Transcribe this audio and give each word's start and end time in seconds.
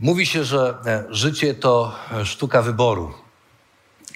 Mówi 0.00 0.26
się, 0.26 0.44
że 0.44 0.74
e, 0.86 1.04
życie 1.10 1.54
to 1.54 1.98
e, 2.12 2.26
sztuka 2.26 2.62
wyboru. 2.62 3.12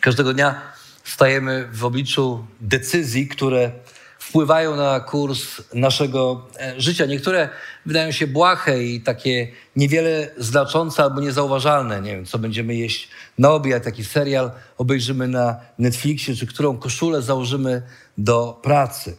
Każdego 0.00 0.34
dnia 0.34 0.60
stajemy 1.04 1.68
w 1.72 1.84
obliczu 1.84 2.46
decyzji, 2.60 3.28
które 3.28 3.72
wpływają 4.18 4.76
na 4.76 5.00
kurs 5.00 5.62
naszego 5.74 6.46
e, 6.60 6.80
życia. 6.80 7.06
Niektóre 7.06 7.48
wydają 7.86 8.12
się 8.12 8.26
błahe 8.26 8.84
i 8.84 9.00
takie 9.00 9.48
niewiele 9.76 10.30
znaczące 10.36 11.02
albo 11.02 11.20
niezauważalne. 11.20 12.00
Nie 12.00 12.16
wiem, 12.16 12.26
co 12.26 12.38
będziemy 12.38 12.74
jeść 12.74 13.08
na 13.38 13.50
obiad, 13.50 13.86
jaki 13.86 14.04
serial 14.04 14.50
obejrzymy 14.78 15.28
na 15.28 15.60
Netflixie, 15.78 16.36
czy 16.36 16.46
którą 16.46 16.78
koszulę 16.78 17.22
założymy 17.22 17.82
do 18.18 18.60
pracy. 18.62 19.16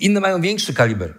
Inne 0.00 0.20
mają 0.20 0.40
większy 0.40 0.74
kaliber. 0.74 1.14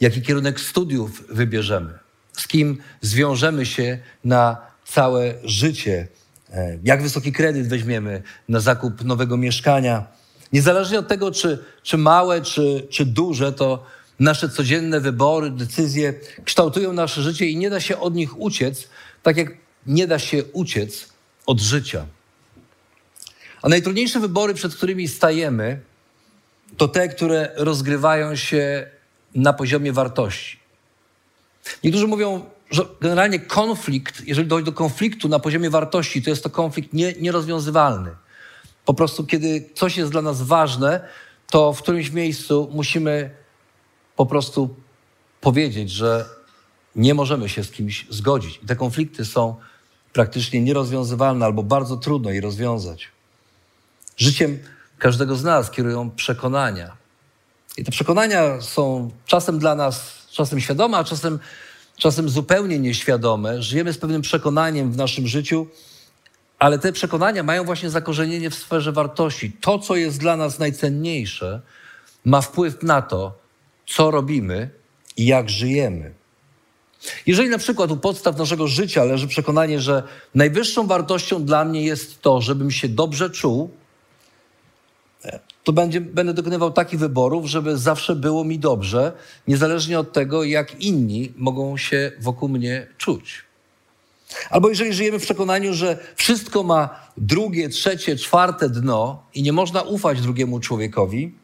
Jaki 0.00 0.22
kierunek 0.22 0.60
studiów 0.60 1.26
wybierzemy? 1.28 2.05
Z 2.36 2.48
kim 2.48 2.78
zwiążemy 3.00 3.66
się 3.66 3.98
na 4.24 4.56
całe 4.84 5.34
życie? 5.44 6.08
E, 6.52 6.78
jak 6.84 7.02
wysoki 7.02 7.32
kredyt 7.32 7.68
weźmiemy 7.68 8.22
na 8.48 8.60
zakup 8.60 9.04
nowego 9.04 9.36
mieszkania? 9.36 10.06
Niezależnie 10.52 10.98
od 10.98 11.08
tego, 11.08 11.30
czy, 11.30 11.64
czy 11.82 11.98
małe, 11.98 12.42
czy, 12.42 12.86
czy 12.90 13.04
duże, 13.04 13.52
to 13.52 13.84
nasze 14.20 14.48
codzienne 14.48 15.00
wybory, 15.00 15.50
decyzje 15.50 16.14
kształtują 16.44 16.92
nasze 16.92 17.22
życie 17.22 17.46
i 17.46 17.56
nie 17.56 17.70
da 17.70 17.80
się 17.80 18.00
od 18.00 18.14
nich 18.14 18.40
uciec, 18.40 18.88
tak 19.22 19.36
jak 19.36 19.48
nie 19.86 20.06
da 20.06 20.18
się 20.18 20.44
uciec 20.44 21.08
od 21.46 21.60
życia. 21.60 22.06
A 23.62 23.68
najtrudniejsze 23.68 24.20
wybory, 24.20 24.54
przed 24.54 24.74
którymi 24.74 25.08
stajemy, 25.08 25.80
to 26.76 26.88
te, 26.88 27.08
które 27.08 27.52
rozgrywają 27.56 28.36
się 28.36 28.90
na 29.34 29.52
poziomie 29.52 29.92
wartości. 29.92 30.65
Niektórzy 31.84 32.06
mówią, 32.06 32.44
że 32.70 32.86
generalnie 33.00 33.38
konflikt, 33.38 34.22
jeżeli 34.26 34.48
dojdzie 34.48 34.66
do 34.66 34.72
konfliktu 34.72 35.28
na 35.28 35.38
poziomie 35.38 35.70
wartości, 35.70 36.22
to 36.22 36.30
jest 36.30 36.42
to 36.42 36.50
konflikt 36.50 36.92
nie, 36.92 37.12
nierozwiązywalny. 37.12 38.10
Po 38.84 38.94
prostu, 38.94 39.26
kiedy 39.26 39.70
coś 39.74 39.96
jest 39.96 40.12
dla 40.12 40.22
nas 40.22 40.42
ważne, 40.42 41.08
to 41.50 41.72
w 41.72 41.82
którymś 41.82 42.10
miejscu 42.10 42.70
musimy 42.72 43.30
po 44.16 44.26
prostu 44.26 44.74
powiedzieć, 45.40 45.90
że 45.90 46.24
nie 46.96 47.14
możemy 47.14 47.48
się 47.48 47.64
z 47.64 47.70
kimś 47.70 48.06
zgodzić. 48.10 48.60
I 48.62 48.66
te 48.66 48.76
konflikty 48.76 49.24
są 49.24 49.56
praktycznie 50.12 50.60
nierozwiązywalne 50.60 51.46
albo 51.46 51.62
bardzo 51.62 51.96
trudno 51.96 52.30
je 52.30 52.40
rozwiązać. 52.40 53.08
Życiem 54.16 54.58
każdego 54.98 55.36
z 55.36 55.44
nas 55.44 55.70
kierują 55.70 56.10
przekonania. 56.10 56.96
I 57.76 57.84
te 57.84 57.90
przekonania 57.90 58.60
są 58.60 59.10
czasem 59.26 59.58
dla 59.58 59.74
nas, 59.74 60.25
czasem 60.36 60.60
świadome, 60.60 60.98
a 60.98 61.04
czasem, 61.04 61.38
czasem 61.96 62.28
zupełnie 62.28 62.78
nieświadome. 62.78 63.62
Żyjemy 63.62 63.92
z 63.92 63.98
pewnym 63.98 64.22
przekonaniem 64.22 64.92
w 64.92 64.96
naszym 64.96 65.26
życiu, 65.26 65.66
ale 66.58 66.78
te 66.78 66.92
przekonania 66.92 67.42
mają 67.42 67.64
właśnie 67.64 67.90
zakorzenienie 67.90 68.50
w 68.50 68.54
sferze 68.54 68.92
wartości. 68.92 69.52
To, 69.60 69.78
co 69.78 69.96
jest 69.96 70.18
dla 70.18 70.36
nas 70.36 70.58
najcenniejsze, 70.58 71.60
ma 72.24 72.40
wpływ 72.40 72.82
na 72.82 73.02
to, 73.02 73.38
co 73.86 74.10
robimy 74.10 74.70
i 75.16 75.26
jak 75.26 75.50
żyjemy. 75.50 76.14
Jeżeli 77.26 77.48
na 77.48 77.58
przykład 77.58 77.90
u 77.90 77.96
podstaw 77.96 78.36
naszego 78.36 78.68
życia 78.68 79.04
leży 79.04 79.28
przekonanie, 79.28 79.80
że 79.80 80.02
najwyższą 80.34 80.86
wartością 80.86 81.44
dla 81.44 81.64
mnie 81.64 81.84
jest 81.84 82.22
to, 82.22 82.40
żebym 82.40 82.70
się 82.70 82.88
dobrze 82.88 83.30
czuł, 83.30 83.70
to 85.66 85.72
będzie, 85.72 86.00
będę 86.00 86.34
dokonywał 86.34 86.72
takich 86.72 87.00
wyborów, 87.00 87.46
żeby 87.46 87.78
zawsze 87.78 88.16
było 88.16 88.44
mi 88.44 88.58
dobrze, 88.58 89.12
niezależnie 89.48 89.98
od 89.98 90.12
tego, 90.12 90.44
jak 90.44 90.80
inni 90.80 91.32
mogą 91.36 91.76
się 91.76 92.12
wokół 92.20 92.48
mnie 92.48 92.86
czuć. 92.98 93.44
Albo 94.50 94.68
jeżeli 94.68 94.92
żyjemy 94.92 95.18
w 95.18 95.22
przekonaniu, 95.22 95.74
że 95.74 95.98
wszystko 96.16 96.62
ma 96.62 97.10
drugie, 97.16 97.68
trzecie, 97.68 98.16
czwarte 98.16 98.70
dno 98.70 99.22
i 99.34 99.42
nie 99.42 99.52
można 99.52 99.82
ufać 99.82 100.20
drugiemu 100.20 100.60
człowiekowi, 100.60 101.34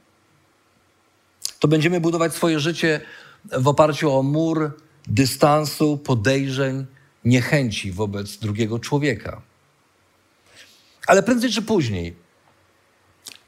to 1.59 1.69
będziemy 1.69 2.00
budować 2.00 2.34
swoje 2.34 2.61
życie 2.61 3.00
w 3.44 3.69
oparciu 3.69 4.12
o 4.12 4.22
mur 4.22 4.77
dystansu, 5.06 5.99
podejrzeń, 5.99 6.87
niechęci 7.25 7.93
wobec 7.93 8.37
drugiego 8.37 8.78
człowieka. 8.78 9.43
Ale 11.06 11.22
prędzej 11.22 11.50
czy 11.50 11.62
później, 11.62 12.22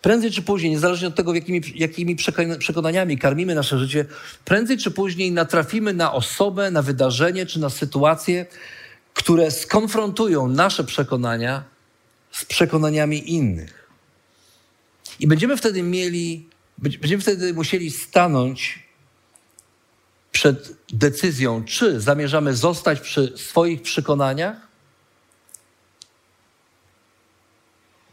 prędzej 0.05 0.31
czy 0.31 0.43
później, 0.43 0.71
niezależnie 0.71 1.09
od 1.09 1.15
tego, 1.15 1.35
jakimi, 1.35 1.61
jakimi 1.75 2.17
przekonaniami 2.59 3.19
karmimy 3.19 3.55
nasze 3.55 3.79
życie, 3.79 4.05
prędzej 4.45 4.79
czy 4.79 4.91
później 4.91 5.33
natrafimy 5.33 5.95
na 5.95 6.13
osobę, 6.13 6.71
na 6.71 6.83
wydarzenie 6.83 7.47
czy 7.47 7.61
na 7.61 7.71
sytuację, 7.71 8.47
które 9.15 9.51
skonfrontują 9.51 10.49
nasze 10.49 10.85
przekonania 10.85 11.65
z 12.33 12.45
przekonaniami 12.45 13.33
innych. 13.33 13.89
I 15.21 15.27
będziemy 15.27 15.57
wtedy 15.57 15.83
mieli, 15.83 16.49
będziemy 16.79 17.23
wtedy 17.23 17.55
musieli 17.55 17.91
stanąć 17.91 18.89
przed 20.33 20.77
decyzją, 20.93 21.65
czy 21.65 22.01
zamierzamy 22.01 22.55
zostać 22.55 23.01
przy 23.01 23.33
swoich 23.37 23.83
przekonaniach, 23.83 24.64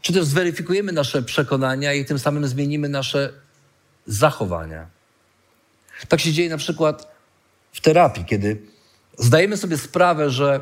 czy 0.02 0.12
też 0.12 0.24
zweryfikujemy 0.24 0.92
nasze 0.92 1.22
przekonania 1.22 1.92
i 1.92 2.04
tym 2.04 2.18
samym 2.18 2.46
zmienimy 2.46 2.88
nasze 2.88 3.32
zachowania. 4.06 4.86
Tak 6.08 6.20
się 6.20 6.32
dzieje 6.32 6.50
na 6.50 6.56
przykład 6.56 7.12
w 7.72 7.80
terapii, 7.80 8.24
kiedy 8.24 8.62
zdajemy 9.18 9.56
sobie 9.56 9.78
sprawę, 9.78 10.30
że 10.30 10.60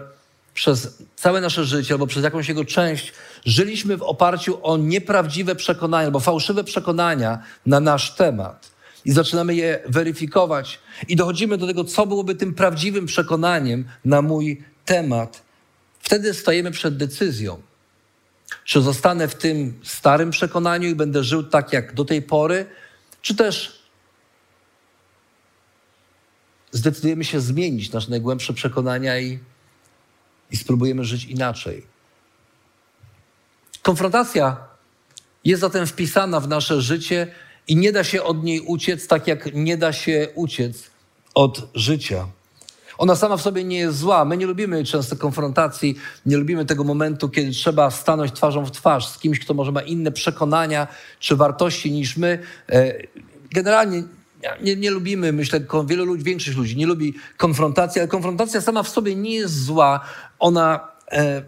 przez 0.54 0.98
całe 1.16 1.40
nasze 1.40 1.64
życie 1.64 1.94
albo 1.94 2.06
przez 2.06 2.24
jakąś 2.24 2.48
jego 2.48 2.64
część 2.64 3.12
żyliśmy 3.44 3.96
w 3.96 4.02
oparciu 4.02 4.58
o 4.62 4.76
nieprawdziwe 4.76 5.54
przekonania 5.54 6.06
albo 6.06 6.20
fałszywe 6.20 6.64
przekonania 6.64 7.42
na 7.66 7.80
nasz 7.80 8.14
temat. 8.14 8.70
I 9.04 9.12
zaczynamy 9.12 9.54
je 9.54 9.82
weryfikować, 9.86 10.78
i 11.08 11.16
dochodzimy 11.16 11.58
do 11.58 11.66
tego, 11.66 11.84
co 11.84 12.06
byłoby 12.06 12.34
tym 12.34 12.54
prawdziwym 12.54 13.06
przekonaniem 13.06 13.84
na 14.04 14.22
mój 14.22 14.64
temat. 14.84 15.42
Wtedy 16.00 16.34
stajemy 16.34 16.70
przed 16.70 16.96
decyzją. 16.96 17.62
Czy 18.70 18.80
zostanę 18.80 19.28
w 19.28 19.34
tym 19.34 19.80
starym 19.84 20.30
przekonaniu 20.30 20.88
i 20.88 20.94
będę 20.94 21.24
żył 21.24 21.42
tak 21.42 21.72
jak 21.72 21.94
do 21.94 22.04
tej 22.04 22.22
pory, 22.22 22.66
czy 23.22 23.34
też 23.34 23.82
zdecydujemy 26.70 27.24
się 27.24 27.40
zmienić 27.40 27.92
nasze 27.92 28.10
najgłębsze 28.10 28.52
przekonania 28.52 29.20
i 29.20 29.38
i 30.50 30.56
spróbujemy 30.56 31.04
żyć 31.04 31.24
inaczej. 31.24 31.86
Konfrontacja 33.82 34.56
jest 35.44 35.60
zatem 35.60 35.86
wpisana 35.86 36.40
w 36.40 36.48
nasze 36.48 36.82
życie 36.82 37.34
i 37.68 37.76
nie 37.76 37.92
da 37.92 38.04
się 38.04 38.22
od 38.22 38.44
niej 38.44 38.60
uciec, 38.60 39.06
tak 39.06 39.26
jak 39.26 39.54
nie 39.54 39.76
da 39.76 39.92
się 39.92 40.28
uciec 40.34 40.90
od 41.34 41.68
życia. 41.74 42.26
Ona 43.00 43.16
sama 43.16 43.36
w 43.36 43.42
sobie 43.42 43.64
nie 43.64 43.78
jest 43.78 43.98
zła. 43.98 44.24
My 44.24 44.36
nie 44.36 44.46
lubimy 44.46 44.84
często 44.84 45.16
konfrontacji, 45.16 45.96
nie 46.26 46.36
lubimy 46.36 46.64
tego 46.64 46.84
momentu, 46.84 47.28
kiedy 47.28 47.50
trzeba 47.50 47.90
stanąć 47.90 48.32
twarzą 48.32 48.64
w 48.64 48.70
twarz 48.70 49.08
z 49.08 49.18
kimś, 49.18 49.40
kto 49.40 49.54
może 49.54 49.72
ma 49.72 49.82
inne 49.82 50.12
przekonania 50.12 50.86
czy 51.18 51.36
wartości 51.36 51.92
niż 51.92 52.16
my. 52.16 52.38
E, 52.68 52.94
generalnie 53.52 54.02
nie, 54.62 54.76
nie, 54.76 54.90
lubimy, 54.90 55.32
myślę, 55.32 55.60
wielu 55.86 56.04
ludzi, 56.04 56.24
większość 56.24 56.56
ludzi 56.56 56.76
nie 56.76 56.86
lubi 56.86 57.14
konfrontacji, 57.36 58.00
ale 58.00 58.08
konfrontacja 58.08 58.60
sama 58.60 58.82
w 58.82 58.88
sobie 58.88 59.16
nie 59.16 59.34
jest 59.34 59.64
zła. 59.64 60.00
Ona 60.38 60.88
e, 61.12 61.42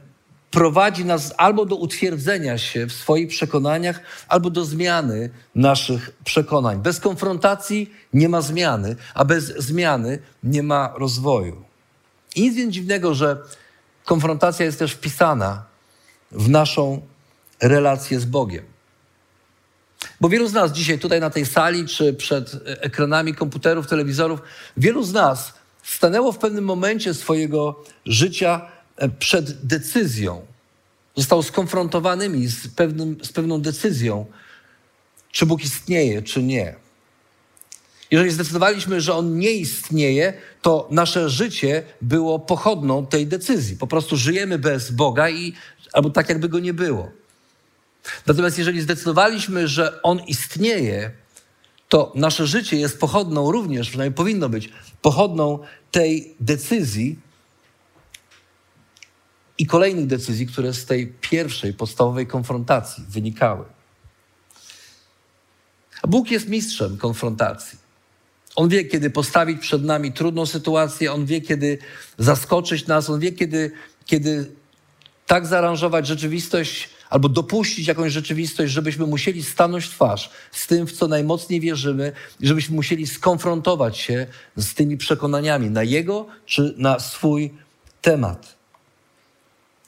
prowadzi 0.53 1.05
nas 1.05 1.35
albo 1.37 1.67
do 1.67 1.77
utwierdzenia 1.77 2.59
się 2.59 2.87
w 2.87 2.93
swoich 2.93 3.29
przekonaniach, 3.29 4.01
albo 4.29 4.51
do 4.51 4.65
zmiany 4.65 5.31
naszych 5.55 6.11
przekonań. 6.25 6.83
Bez 6.83 7.01
konfrontacji 7.01 7.93
nie 8.13 8.29
ma 8.29 8.41
zmiany, 8.41 8.97
a 9.15 9.25
bez 9.25 9.45
zmiany 9.45 10.19
nie 10.43 10.63
ma 10.63 10.95
rozwoju. 10.97 11.65
I 12.37 12.43
nic 12.43 12.55
więc 12.55 12.75
dziwnego, 12.75 13.15
że 13.15 13.43
konfrontacja 14.05 14.65
jest 14.67 14.79
też 14.79 14.93
wpisana 14.93 15.65
w 16.33 16.49
naszą 16.49 17.03
relację 17.63 18.21
z 18.21 18.25
Bogiem. 18.25 18.65
Bo 20.21 20.29
wielu 20.29 20.49
z 20.49 20.53
nas 20.53 20.73
dzisiaj 20.73 20.99
tutaj 20.99 21.21
na 21.21 21.31
tej 21.31 21.47
sali, 21.47 21.87
czy 21.87 22.15
przed 22.15 22.51
ekranami 22.65 23.35
komputerów, 23.35 23.87
telewizorów, 23.87 24.41
wielu 24.77 25.03
z 25.03 25.13
nas 25.13 25.55
stanęło 25.83 26.33
w 26.33 26.39
pewnym 26.39 26.65
momencie 26.65 27.15
swojego 27.15 27.85
życia 28.07 28.69
przed 29.09 29.67
decyzją. 29.67 30.47
Zostało 31.17 31.43
skonfrontowanymi 31.43 32.47
z, 32.49 32.69
pewnym, 32.69 33.17
z 33.25 33.33
pewną 33.33 33.61
decyzją, 33.61 34.27
czy 35.33 35.47
Bóg 35.47 35.65
istnieje, 35.65 36.23
czy 36.23 36.43
nie. 36.43 36.75
Jeżeli 38.11 38.31
zdecydowaliśmy, 38.31 39.01
że 39.01 39.15
On 39.15 39.39
nie 39.39 39.53
istnieje, 39.53 40.33
to 40.63 40.89
nasze 40.91 41.31
życie 41.31 41.83
było 42.03 42.39
pochodną 42.39 43.07
tej 43.07 43.27
decyzji. 43.27 43.77
Po 43.77 43.87
prostu 43.87 44.17
żyjemy 44.17 44.59
bez 44.59 44.91
Boga 44.91 45.31
i 45.31 45.53
albo 45.93 46.11
tak, 46.11 46.29
jakby 46.29 46.49
go 46.49 46.59
nie 46.59 46.75
było. 46.75 47.11
Natomiast 48.27 48.59
jeżeli 48.59 48.81
zdecydowaliśmy, 48.81 49.69
że 49.69 50.03
On 50.03 50.21
istnieje, 50.27 51.11
to 51.89 52.13
nasze 52.15 52.47
życie 52.47 52.77
jest 52.77 53.01
pochodną 53.01 53.53
również, 53.53 53.89
przynajmniej 53.89 54.17
powinno 54.17 54.49
być, 54.49 54.69
pochodną 55.03 55.59
tej 55.91 56.35
decyzji 56.41 57.19
i 59.63 59.67
kolejnych 59.67 60.07
decyzji, 60.07 60.47
które 60.47 60.73
z 60.73 60.87
tej 60.87 61.07
pierwszej, 61.07 61.75
podstawowej 61.75 62.27
konfrontacji 62.27 63.05
wynikały. 63.09 63.65
A 66.03 66.07
Bóg 66.07 66.31
jest 66.31 66.49
mistrzem 66.49 66.97
konfrontacji. 66.97 67.79
On 68.57 68.69
wie, 68.69 68.85
kiedy 68.85 69.11
postawić 69.11 69.61
przed 69.61 69.85
nami 69.85 70.13
trudną 70.13 70.47
sytuację, 70.47 71.13
on 71.13 71.27
wie, 71.27 71.41
kiedy 71.41 71.79
zaskoczyć 72.19 72.87
nas, 72.87 73.11
on 73.11 73.21
wie, 73.21 73.33
kiedy, 73.33 73.73
kiedy 74.07 74.51
tak 75.27 75.47
zaaranżować 75.47 76.07
rzeczywistość 76.07 76.91
albo 77.11 77.29
dopuścić 77.29 77.87
jakąś 77.87 78.13
rzeczywistość, 78.13 78.73
żebyśmy 78.73 79.07
musieli 79.07 79.43
stanąć 79.43 79.89
twarz 79.89 80.31
z 80.53 80.67
tym, 80.67 80.87
w 80.87 80.93
co 80.93 81.09
najmocniej 81.09 81.61
wierzymy, 81.61 82.13
i 82.41 82.47
żebyśmy 82.47 82.77
musieli 82.77 83.07
skonfrontować 83.07 83.99
się 83.99 84.27
z 84.57 84.75
tymi 84.75 84.97
przekonaniami 84.97 85.71
na 85.71 85.83
Jego 85.83 86.27
czy 86.47 86.75
na 86.79 87.01
swój 87.01 87.55
temat. 88.01 88.62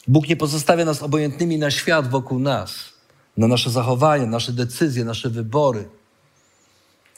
Bóg 0.09 0.29
nie 0.29 0.37
pozostawia 0.37 0.85
nas 0.85 1.03
obojętnymi 1.03 1.59
na 1.59 1.71
świat 1.71 2.11
wokół 2.11 2.39
nas, 2.39 2.75
na 3.37 3.49
nasze 3.49 3.71
zachowania, 3.71 4.27
nasze 4.27 4.53
decyzje, 4.53 5.05
nasze 5.05 5.31
wybory. 5.31 5.89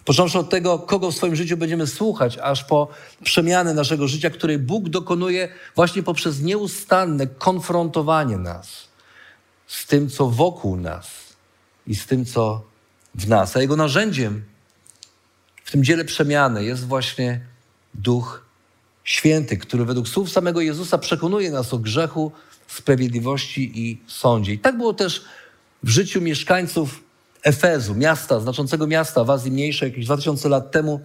Począwszy 0.05 0.39
od 0.39 0.51
tego, 0.51 0.79
kogo 0.79 1.11
w 1.11 1.15
swoim 1.15 1.37
życiu 1.37 1.57
będziemy 1.57 1.87
słuchać, 1.87 2.39
aż 2.39 2.65
po 2.65 2.89
przemianę 3.25 3.75
naszego 3.75 4.09
życia, 4.09 4.31
której 4.31 4.59
Bóg 4.59 4.89
dokonuje 4.89 5.49
właśnie 5.77 6.03
poprzez 6.03 6.43
nieustanne 6.43 7.27
konfrontowanie 7.27 8.37
nas 8.37 8.89
z 9.67 9.87
tym, 9.87 10.11
co 10.11 10.31
wokół 10.31 10.77
nas 10.77 11.09
i 11.87 11.95
z 11.95 12.07
tym, 12.07 12.25
co 12.25 12.63
w 13.15 13.29
nas. 13.29 13.57
A 13.57 13.61
Jego 13.61 13.77
narzędziem 13.77 14.45
w 15.65 15.71
tym 15.71 15.85
dziele 15.85 16.05
przemiany 16.05 16.65
jest 16.65 16.87
właśnie 16.87 17.41
Duch 17.95 18.47
Święty, 19.05 19.57
który 19.57 19.85
według 19.85 20.09
słów 20.09 20.31
samego 20.31 20.61
Jezusa 20.61 20.99
przekonuje 20.99 21.51
nas 21.51 21.75
o 21.75 21.79
grzechu, 21.79 22.33
sprawiedliwości 22.67 23.73
i 23.75 24.01
sądzie. 24.07 24.53
I 24.53 24.59
tak 24.59 24.77
było 24.77 24.95
też 24.95 25.25
w 25.83 25.89
życiu 25.89 26.21
mieszkańców 26.21 27.03
Efezu, 27.43 27.95
miasta, 27.95 28.41
znaczącego 28.41 28.87
miasta 28.87 29.25
w 29.25 29.31
Azji 29.31 29.51
Mniejszej, 29.51 29.89
jakieś 29.89 30.05
2000 30.05 30.49
lat 30.49 30.71
temu, 30.71 31.01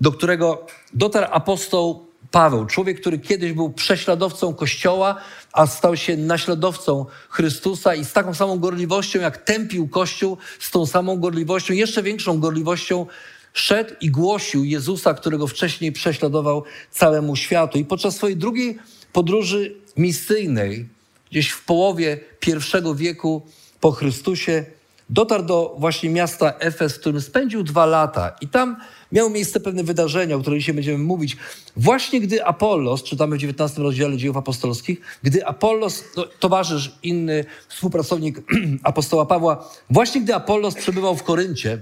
do 0.00 0.12
którego 0.12 0.66
dotarł 0.94 1.26
apostoł 1.30 2.06
Paweł, 2.30 2.66
człowiek, 2.66 3.00
który 3.00 3.18
kiedyś 3.18 3.52
był 3.52 3.70
prześladowcą 3.70 4.54
Kościoła, 4.54 5.16
a 5.52 5.66
stał 5.66 5.96
się 5.96 6.16
naśladowcą 6.16 7.06
Chrystusa 7.28 7.94
i 7.94 8.04
z 8.04 8.12
taką 8.12 8.34
samą 8.34 8.58
gorliwością, 8.58 9.20
jak 9.20 9.36
tępił 9.36 9.88
Kościół, 9.88 10.38
z 10.58 10.70
tą 10.70 10.86
samą 10.86 11.16
gorliwością, 11.16 11.74
jeszcze 11.74 12.02
większą 12.02 12.40
gorliwością 12.40 13.06
szedł 13.52 13.94
i 14.00 14.10
głosił 14.10 14.64
Jezusa, 14.64 15.14
którego 15.14 15.46
wcześniej 15.46 15.92
prześladował 15.92 16.64
całemu 16.90 17.36
światu. 17.36 17.78
I 17.78 17.84
podczas 17.84 18.16
swojej 18.16 18.36
drugiej 18.36 18.78
podróży 19.12 19.74
misyjnej, 19.96 20.88
gdzieś 21.32 21.50
w 21.50 21.64
połowie 21.64 22.20
pierwszego 22.40 22.94
wieku 22.94 23.42
po 23.80 23.92
Chrystusie, 23.92 24.64
dotarł 25.10 25.44
do 25.44 25.76
właśnie 25.78 26.10
miasta 26.10 26.54
Efes, 26.58 26.96
w 26.96 27.00
którym 27.00 27.20
spędził 27.20 27.62
dwa 27.62 27.86
lata. 27.86 28.36
I 28.40 28.48
tam 28.48 28.76
miało 29.12 29.30
miejsce 29.30 29.60
pewne 29.60 29.84
wydarzenia, 29.84 30.36
o 30.36 30.40
których 30.40 30.60
dzisiaj 30.60 30.74
będziemy 30.74 30.98
mówić. 30.98 31.36
Właśnie 31.76 32.20
gdy 32.20 32.44
Apollos, 32.44 33.02
czytamy 33.02 33.36
w 33.36 33.38
19 33.38 33.82
rozdziale 33.82 34.16
dziejów 34.16 34.36
apostolskich, 34.36 35.00
gdy 35.22 35.46
Apollos, 35.46 36.04
no, 36.16 36.26
towarzysz, 36.26 36.92
inny 37.02 37.44
współpracownik 37.68 38.38
apostoła 38.82 39.26
Pawła, 39.26 39.70
właśnie 39.90 40.20
gdy 40.20 40.34
Apollos 40.34 40.74
przebywał 40.74 41.16
w 41.16 41.22
Koryncie, 41.22 41.78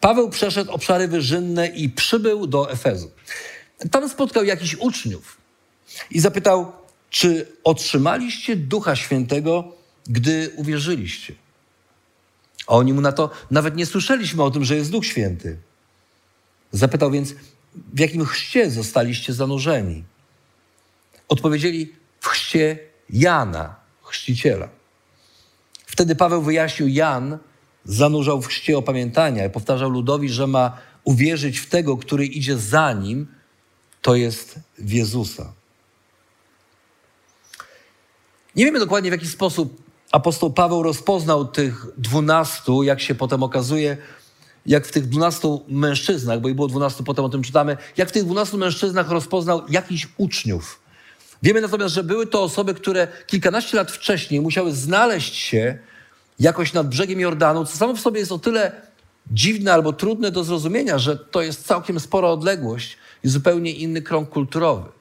Paweł 0.00 0.30
przeszedł 0.30 0.72
obszary 0.72 1.08
wyżynne 1.08 1.68
i 1.68 1.88
przybył 1.88 2.46
do 2.46 2.70
Efezu. 2.70 3.10
Tam 3.90 4.08
spotkał 4.08 4.44
jakichś 4.44 4.74
uczniów 4.74 5.36
i 6.10 6.20
zapytał, 6.20 6.72
czy 7.10 7.52
otrzymaliście 7.64 8.56
Ducha 8.56 8.96
Świętego, 8.96 9.72
gdy 10.06 10.52
uwierzyliście? 10.56 11.34
A 12.66 12.72
oni 12.72 12.92
mu 12.92 13.00
na 13.00 13.12
to, 13.12 13.30
nawet 13.50 13.76
nie 13.76 13.86
słyszeliśmy 13.86 14.42
o 14.42 14.50
tym, 14.50 14.64
że 14.64 14.76
jest 14.76 14.90
Duch 14.90 15.06
Święty. 15.06 15.58
Zapytał 16.72 17.10
więc, 17.10 17.34
w 17.74 17.98
jakim 17.98 18.24
chrzcie 18.24 18.70
zostaliście 18.70 19.32
zanurzeni? 19.32 20.04
Odpowiedzieli, 21.28 21.92
w 22.20 22.26
chrzcie 22.26 22.78
Jana, 23.10 23.76
chrzciciela. 24.02 24.68
Wtedy 25.86 26.16
Paweł 26.16 26.42
wyjaśnił, 26.42 26.88
Jan 26.88 27.38
zanurzał 27.84 28.42
w 28.42 28.46
chrzcie 28.46 28.78
opamiętania 28.78 29.46
i 29.46 29.50
powtarzał 29.50 29.90
ludowi, 29.90 30.28
że 30.28 30.46
ma 30.46 30.78
uwierzyć 31.04 31.58
w 31.58 31.68
tego, 31.68 31.96
który 31.96 32.26
idzie 32.26 32.56
za 32.56 32.92
nim, 32.92 33.26
to 34.02 34.14
jest 34.14 34.60
w 34.78 34.92
Jezusa. 34.92 35.52
Nie 38.56 38.64
wiemy 38.64 38.78
dokładnie, 38.78 39.10
w 39.10 39.12
jaki 39.12 39.26
sposób 39.26 39.82
apostoł 40.12 40.52
Paweł 40.52 40.82
rozpoznał 40.82 41.44
tych 41.44 41.86
dwunastu, 41.96 42.82
jak 42.82 43.00
się 43.00 43.14
potem 43.14 43.42
okazuje, 43.42 43.96
jak 44.66 44.86
w 44.86 44.92
tych 44.92 45.08
dwunastu 45.08 45.64
mężczyznach, 45.68 46.40
bo 46.40 46.48
i 46.48 46.54
było 46.54 46.68
dwunastu, 46.68 47.04
potem 47.04 47.24
o 47.24 47.28
tym 47.28 47.42
czytamy, 47.42 47.76
jak 47.96 48.08
w 48.08 48.12
tych 48.12 48.24
dwunastu 48.24 48.58
mężczyznach 48.58 49.10
rozpoznał 49.10 49.62
jakichś 49.68 50.08
uczniów. 50.16 50.80
Wiemy 51.42 51.60
natomiast, 51.60 51.94
że 51.94 52.04
były 52.04 52.26
to 52.26 52.42
osoby, 52.42 52.74
które 52.74 53.08
kilkanaście 53.26 53.76
lat 53.76 53.90
wcześniej 53.90 54.40
musiały 54.40 54.72
znaleźć 54.72 55.34
się 55.34 55.78
jakoś 56.40 56.72
nad 56.72 56.88
brzegiem 56.88 57.20
Jordanu, 57.20 57.64
co 57.64 57.76
samo 57.76 57.94
w 57.94 58.00
sobie 58.00 58.20
jest 58.20 58.32
o 58.32 58.38
tyle 58.38 58.72
dziwne 59.30 59.72
albo 59.72 59.92
trudne 59.92 60.30
do 60.30 60.44
zrozumienia, 60.44 60.98
że 60.98 61.16
to 61.16 61.42
jest 61.42 61.66
całkiem 61.66 62.00
spora 62.00 62.28
odległość 62.28 62.98
i 63.24 63.28
zupełnie 63.28 63.72
inny 63.72 64.02
krąg 64.02 64.28
kulturowy. 64.28 64.97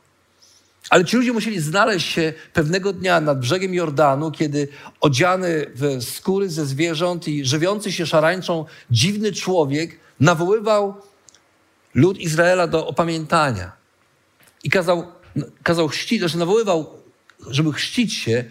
Ale 0.89 1.05
ci 1.05 1.17
ludzie 1.17 1.33
musieli 1.33 1.59
znaleźć 1.59 2.07
się 2.07 2.33
pewnego 2.53 2.93
dnia 2.93 3.21
nad 3.21 3.39
brzegiem 3.39 3.73
Jordanu, 3.73 4.31
kiedy 4.31 4.67
odziany 5.01 5.65
w 5.75 6.03
skóry 6.03 6.49
ze 6.49 6.65
zwierząt 6.65 7.27
i 7.27 7.45
żywiący 7.45 7.91
się 7.91 8.05
szarańczą 8.05 8.65
dziwny 8.91 9.31
człowiek 9.31 9.99
nawoływał 10.19 10.93
lud 11.93 12.17
Izraela 12.17 12.67
do 12.67 12.87
opamiętania. 12.87 13.71
I 14.63 14.69
kazał, 14.69 15.07
kazał 15.63 15.87
chrzcić, 15.87 16.19
znaczy 16.19 16.37
nawoływał, 16.37 16.93
żeby 17.47 17.73
chrzcić 17.73 18.13
się 18.13 18.43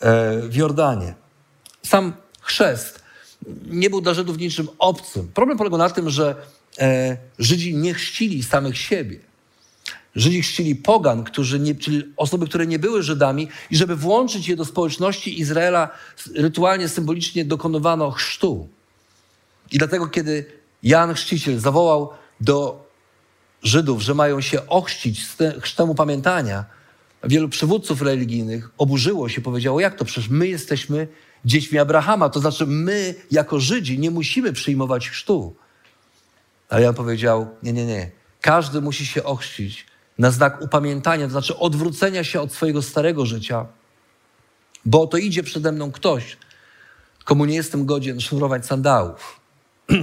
e, 0.00 0.40
w 0.40 0.56
Jordanie. 0.56 1.14
Sam 1.82 2.12
chrzest 2.40 3.04
nie 3.66 3.90
był 3.90 4.00
dla 4.00 4.14
Żydów 4.14 4.38
niczym 4.38 4.68
obcym. 4.78 5.28
Problem 5.34 5.58
polegał 5.58 5.78
na 5.78 5.90
tym, 5.90 6.10
że 6.10 6.36
e, 6.78 7.16
Żydzi 7.38 7.76
nie 7.76 7.94
chrzcili 7.94 8.42
samych 8.42 8.78
siebie. 8.78 9.18
Żydzi 10.14 10.42
chrzcili 10.42 10.76
pogan, 10.76 11.24
którzy 11.24 11.60
nie, 11.60 11.74
czyli 11.74 12.04
osoby, 12.16 12.46
które 12.46 12.66
nie 12.66 12.78
były 12.78 13.02
Żydami, 13.02 13.48
i 13.70 13.76
żeby 13.76 13.96
włączyć 13.96 14.48
je 14.48 14.56
do 14.56 14.64
społeczności 14.64 15.40
Izraela, 15.40 15.88
rytualnie, 16.34 16.88
symbolicznie 16.88 17.44
dokonywano 17.44 18.10
chrztu. 18.10 18.68
I 19.72 19.78
dlatego, 19.78 20.06
kiedy 20.06 20.46
Jan 20.82 21.14
Chrzciciel 21.14 21.58
zawołał 21.58 22.10
do 22.40 22.86
Żydów, 23.62 24.02
że 24.02 24.14
mają 24.14 24.40
się 24.40 24.68
ochrzcić 24.68 25.26
z 25.26 25.36
chrztem 25.60 25.90
upamiętania, 25.90 26.64
wielu 27.24 27.48
przywódców 27.48 28.02
religijnych 28.02 28.70
oburzyło 28.78 29.28
się, 29.28 29.40
powiedziało, 29.40 29.80
jak 29.80 29.96
to? 29.96 30.04
Przecież 30.04 30.30
my 30.30 30.48
jesteśmy 30.48 31.08
dziećmi 31.44 31.78
Abrahama, 31.78 32.28
to 32.28 32.40
znaczy 32.40 32.66
my, 32.66 33.14
jako 33.30 33.60
Żydzi, 33.60 33.98
nie 33.98 34.10
musimy 34.10 34.52
przyjmować 34.52 35.08
chrztu. 35.08 35.56
Ale 36.68 36.82
Jan 36.82 36.94
powiedział, 36.94 37.48
nie, 37.62 37.72
nie, 37.72 37.86
nie. 37.86 38.10
Każdy 38.40 38.80
musi 38.80 39.06
się 39.06 39.24
ochrzcić 39.24 39.86
na 40.18 40.30
znak 40.30 40.62
upamiętania, 40.62 41.26
to 41.26 41.30
znaczy 41.30 41.58
odwrócenia 41.58 42.24
się 42.24 42.40
od 42.40 42.52
swojego 42.52 42.82
starego 42.82 43.26
życia, 43.26 43.66
bo 44.84 45.06
to 45.06 45.16
idzie 45.16 45.42
przede 45.42 45.72
mną 45.72 45.92
ktoś, 45.92 46.36
komu 47.24 47.44
nie 47.44 47.54
jestem 47.54 47.86
godzien 47.86 48.20
sznurować 48.20 48.66
sandałów. 48.66 49.40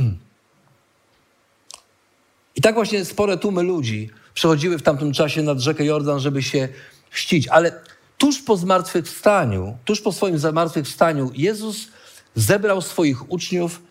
I 2.55 2.61
tak 2.61 2.75
właśnie 2.75 3.05
spore 3.05 3.37
tłumy 3.37 3.63
ludzi 3.63 4.09
przechodziły 4.33 4.77
w 4.77 4.81
tamtym 4.81 5.13
czasie 5.13 5.41
nad 5.41 5.59
rzekę 5.59 5.85
Jordan, 5.85 6.19
żeby 6.19 6.43
się 6.43 6.69
chrzcić. 7.09 7.47
Ale 7.47 7.81
tuż 8.17 8.41
po 8.41 8.57
zmartwychwstaniu, 8.57 9.77
tuż 9.85 10.01
po 10.01 10.11
swoim 10.11 10.39
zmartwychwstaniu, 10.39 11.31
Jezus 11.33 11.87
zebrał 12.35 12.81
swoich 12.81 13.31
uczniów 13.31 13.81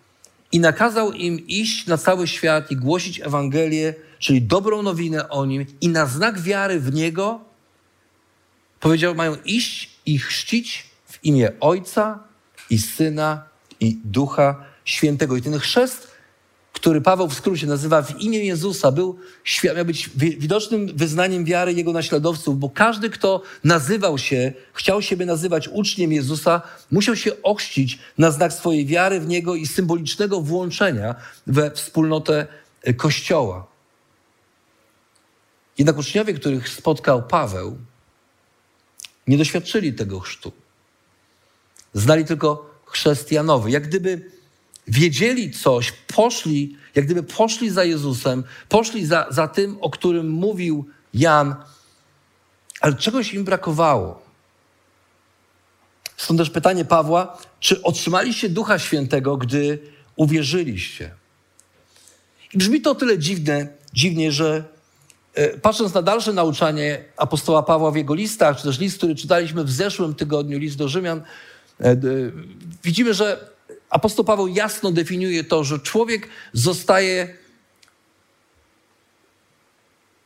i 0.52 0.60
nakazał 0.60 1.12
im 1.12 1.46
iść 1.46 1.86
na 1.86 1.98
cały 1.98 2.26
świat 2.26 2.70
i 2.70 2.76
głosić 2.76 3.20
Ewangelię, 3.20 3.94
czyli 4.18 4.42
dobrą 4.42 4.82
nowinę 4.82 5.28
o 5.28 5.46
nim, 5.46 5.66
i 5.80 5.88
na 5.88 6.06
znak 6.06 6.40
wiary 6.40 6.80
w 6.80 6.94
niego 6.94 7.40
powiedział, 8.80 9.14
mają 9.14 9.36
iść 9.44 9.90
i 10.06 10.18
chrzcić 10.18 10.86
w 11.06 11.24
imię 11.24 11.52
Ojca 11.60 12.18
i 12.70 12.78
Syna 12.78 13.44
i 13.80 13.98
Ducha 14.04 14.64
Świętego. 14.84 15.36
I 15.36 15.42
ten 15.42 15.58
chrzest, 15.58 16.09
który 16.80 17.00
Paweł 17.00 17.28
w 17.28 17.34
skrócie 17.34 17.66
nazywa 17.66 18.02
w 18.02 18.20
imię 18.20 18.44
Jezusa, 18.44 18.92
był, 18.92 19.18
miał 19.76 19.84
być 19.84 20.10
widocznym 20.14 20.96
wyznaniem 20.96 21.44
wiary 21.44 21.72
jego 21.72 21.92
naśladowców, 21.92 22.58
bo 22.58 22.70
każdy, 22.70 23.10
kto 23.10 23.42
nazywał 23.64 24.18
się, 24.18 24.52
chciał 24.72 25.02
siebie 25.02 25.26
nazywać 25.26 25.68
uczniem 25.68 26.12
Jezusa, 26.12 26.62
musiał 26.90 27.16
się 27.16 27.42
ochrzcić 27.42 27.98
na 28.18 28.30
znak 28.30 28.52
swojej 28.52 28.86
wiary 28.86 29.20
w 29.20 29.28
niego 29.28 29.54
i 29.54 29.66
symbolicznego 29.66 30.40
włączenia 30.40 31.14
we 31.46 31.70
wspólnotę 31.70 32.46
Kościoła. 32.96 33.66
Jednak 35.78 35.98
uczniowie, 35.98 36.34
których 36.34 36.68
spotkał 36.68 37.22
Paweł, 37.22 37.78
nie 39.26 39.38
doświadczyli 39.38 39.92
tego 39.92 40.20
chrztu. 40.20 40.52
Znali 41.94 42.24
tylko 42.24 42.70
chrześcijanowy. 42.86 43.70
Jak 43.70 43.88
gdyby 43.88 44.39
wiedzieli 44.90 45.50
coś, 45.50 45.92
poszli, 45.92 46.76
jak 46.94 47.04
gdyby 47.04 47.22
poszli 47.22 47.70
za 47.70 47.84
Jezusem, 47.84 48.44
poszli 48.68 49.06
za, 49.06 49.26
za 49.30 49.48
tym, 49.48 49.78
o 49.80 49.90
którym 49.90 50.30
mówił 50.30 50.86
Jan, 51.14 51.54
ale 52.80 52.94
czegoś 52.94 53.34
im 53.34 53.44
brakowało. 53.44 54.22
Stąd 56.16 56.40
też 56.40 56.50
pytanie 56.50 56.84
Pawła, 56.84 57.38
czy 57.60 57.82
otrzymaliście 57.82 58.48
Ducha 58.48 58.78
Świętego, 58.78 59.36
gdy 59.36 59.78
uwierzyliście? 60.16 61.14
I 62.54 62.58
brzmi 62.58 62.80
to 62.80 62.90
o 62.90 62.94
tyle 62.94 63.18
dziwne, 63.18 63.68
dziwnie, 63.92 64.32
że 64.32 64.64
e, 65.34 65.48
patrząc 65.48 65.94
na 65.94 66.02
dalsze 66.02 66.32
nauczanie 66.32 67.04
apostoła 67.16 67.62
Pawła 67.62 67.90
w 67.90 67.96
jego 67.96 68.14
listach, 68.14 68.56
czy 68.56 68.62
też 68.62 68.78
list, 68.78 68.96
który 68.96 69.14
czytaliśmy 69.14 69.64
w 69.64 69.70
zeszłym 69.70 70.14
tygodniu, 70.14 70.58
list 70.58 70.76
do 70.76 70.88
Rzymian, 70.88 71.22
e, 71.80 71.96
widzimy, 72.84 73.14
że 73.14 73.50
apostoł 73.90 74.24
Paweł 74.24 74.48
jasno 74.48 74.92
definiuje 74.92 75.44
to, 75.44 75.64
że 75.64 75.78
człowiek 75.78 76.28
zostaje, 76.52 77.36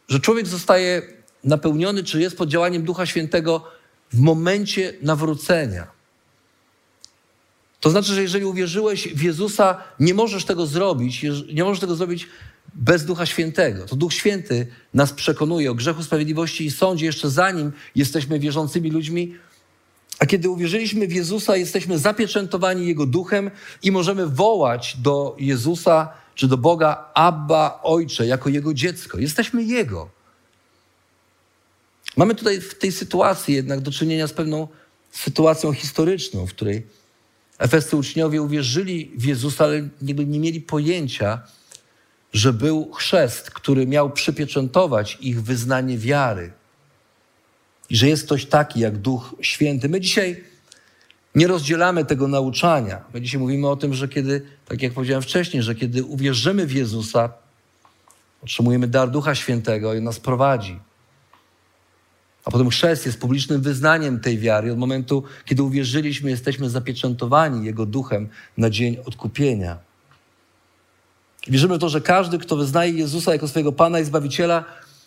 że 0.08 0.20
człowiek 0.20 0.46
zostaje 0.46 1.02
napełniony, 1.44 2.04
czy 2.04 2.20
jest 2.20 2.36
pod 2.36 2.48
działaniem 2.48 2.82
Ducha 2.82 3.06
Świętego 3.06 3.70
w 4.12 4.18
momencie 4.18 4.94
nawrócenia. 5.02 5.86
To 7.80 7.90
znaczy, 7.90 8.14
że 8.14 8.22
jeżeli 8.22 8.44
uwierzyłeś 8.44 9.08
w 9.08 9.22
Jezusa, 9.22 9.84
nie 10.00 10.14
możesz 10.14 10.44
tego 10.44 10.66
zrobić, 10.66 11.26
nie 11.52 11.64
możesz 11.64 11.80
tego 11.80 11.94
zrobić 11.94 12.28
bez 12.74 13.04
Ducha 13.04 13.26
Świętego. 13.26 13.86
To 13.86 13.96
Duch 13.96 14.14
Święty 14.14 14.66
nas 14.94 15.12
przekonuje 15.12 15.70
o 15.70 15.74
grzechu, 15.74 16.02
sprawiedliwości 16.02 16.66
i 16.66 16.70
sądzie 16.70 17.06
jeszcze 17.06 17.30
zanim 17.30 17.72
jesteśmy 17.94 18.38
wierzącymi 18.38 18.90
ludźmi, 18.90 19.34
a 20.24 20.26
kiedy 20.26 20.50
uwierzyliśmy 20.50 21.06
w 21.06 21.12
Jezusa, 21.12 21.56
jesteśmy 21.56 21.98
zapieczętowani 21.98 22.86
Jego 22.86 23.06
duchem 23.06 23.50
i 23.82 23.92
możemy 23.92 24.26
wołać 24.26 24.96
do 24.96 25.36
Jezusa 25.38 26.08
czy 26.34 26.48
do 26.48 26.56
Boga 26.56 27.10
Abba, 27.14 27.80
Ojcze, 27.82 28.26
jako 28.26 28.48
Jego 28.48 28.74
dziecko. 28.74 29.18
Jesteśmy 29.18 29.62
Jego. 29.62 30.10
Mamy 32.16 32.34
tutaj 32.34 32.60
w 32.60 32.74
tej 32.74 32.92
sytuacji 32.92 33.54
jednak 33.54 33.80
do 33.80 33.90
czynienia 33.90 34.26
z 34.26 34.32
pewną 34.32 34.68
sytuacją 35.10 35.72
historyczną, 35.72 36.46
w 36.46 36.50
której 36.50 36.86
efescy 37.58 37.96
uczniowie 37.96 38.42
uwierzyli 38.42 39.12
w 39.16 39.24
Jezusa, 39.24 39.64
ale 39.64 39.88
nie 40.02 40.14
mieli 40.14 40.60
pojęcia, 40.60 41.42
że 42.32 42.52
był 42.52 42.92
chrzest, 42.92 43.50
który 43.50 43.86
miał 43.86 44.10
przypieczętować 44.10 45.18
ich 45.20 45.42
wyznanie 45.42 45.98
wiary 45.98 46.52
i 47.90 47.96
że 47.96 48.08
jest 48.08 48.24
ktoś 48.24 48.46
taki 48.46 48.80
jak 48.80 48.98
Duch 48.98 49.34
Święty. 49.40 49.88
My 49.88 50.00
dzisiaj 50.00 50.44
nie 51.34 51.46
rozdzielamy 51.46 52.04
tego 52.04 52.28
nauczania. 52.28 53.04
My 53.14 53.20
dzisiaj 53.20 53.40
mówimy 53.40 53.68
o 53.68 53.76
tym, 53.76 53.94
że 53.94 54.08
kiedy, 54.08 54.42
tak 54.68 54.82
jak 54.82 54.92
powiedziałem 54.92 55.22
wcześniej, 55.22 55.62
że 55.62 55.74
kiedy 55.74 56.04
uwierzymy 56.04 56.66
w 56.66 56.72
Jezusa, 56.72 57.32
otrzymujemy 58.42 58.88
dar 58.88 59.10
Ducha 59.10 59.34
Świętego 59.34 59.94
i 59.94 60.00
nas 60.00 60.20
prowadzi. 60.20 60.80
A 62.44 62.50
potem 62.50 62.70
chrzest 62.70 63.06
jest 63.06 63.20
publicznym 63.20 63.62
wyznaniem 63.62 64.20
tej 64.20 64.38
wiary. 64.38 64.72
Od 64.72 64.78
momentu, 64.78 65.24
kiedy 65.44 65.62
uwierzyliśmy, 65.62 66.30
jesteśmy 66.30 66.70
zapieczętowani 66.70 67.66
Jego 67.66 67.86
duchem 67.86 68.28
na 68.56 68.70
dzień 68.70 68.96
odkupienia. 69.06 69.78
Wierzymy 71.48 71.76
w 71.76 71.78
to, 71.78 71.88
że 71.88 72.00
każdy, 72.00 72.38
kto 72.38 72.56
wyznaje 72.56 72.92
Jezusa 72.92 73.32
jako 73.32 73.48
swojego 73.48 73.72
Pana 73.72 74.00
i 74.00 74.04
Zbawiciela, 74.04 74.64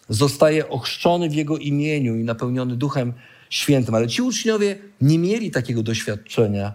zostaje 0.10 0.70
ochrzczony 0.70 1.30
w 1.30 1.34
Jego 1.34 1.58
imieniu 1.58 2.16
i 2.16 2.24
napełniony 2.24 2.76
Duchem 2.76 3.14
Świętym. 3.50 3.96
Ale 3.96 4.08
ci 4.08 4.22
uczniowie 4.22 4.80
nie 5.02 5.20
mieli 5.20 5.52
takiego 5.52 5.84
doświadczenia 5.84 6.74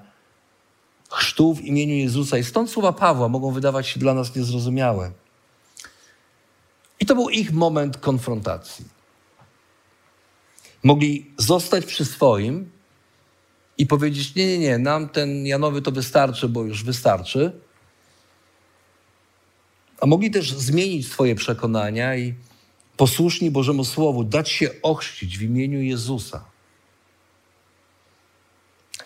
chrztu 1.10 1.54
w 1.54 1.60
imieniu 1.60 1.94
Jezusa 1.94 2.38
i 2.38 2.44
stąd 2.44 2.70
słowa 2.70 2.92
Pawła 2.92 3.28
mogą 3.28 3.52
wydawać 3.52 3.88
się 3.88 4.00
dla 4.00 4.14
nas 4.14 4.36
niezrozumiałe. 4.36 5.12
I 7.00 7.06
to 7.06 7.14
był 7.14 7.30
ich 7.30 7.52
moment 7.52 7.96
konfrontacji. 7.96 8.84
Mogli 10.82 11.30
zostać 11.38 11.84
przy 11.84 12.04
swoim 12.04 12.70
i 13.78 13.86
powiedzieć: 13.86 14.34
Nie, 14.34 14.46
nie, 14.46 14.58
nie, 14.58 14.78
nam 14.78 15.08
ten 15.08 15.46
Janowy 15.46 15.82
to 15.82 15.92
wystarczy, 15.92 16.48
bo 16.48 16.64
już 16.64 16.84
wystarczy. 16.84 17.52
A 20.00 20.06
mogli 20.06 20.30
też 20.30 20.52
zmienić 20.52 21.08
swoje 21.08 21.34
przekonania 21.34 22.16
i 22.16 22.34
posłuszni 22.96 23.50
Bożemu 23.50 23.84
Słowu, 23.84 24.24
dać 24.24 24.50
się 24.50 24.70
ochrzcić 24.82 25.38
w 25.38 25.42
imieniu 25.42 25.82
Jezusa. 25.82 26.44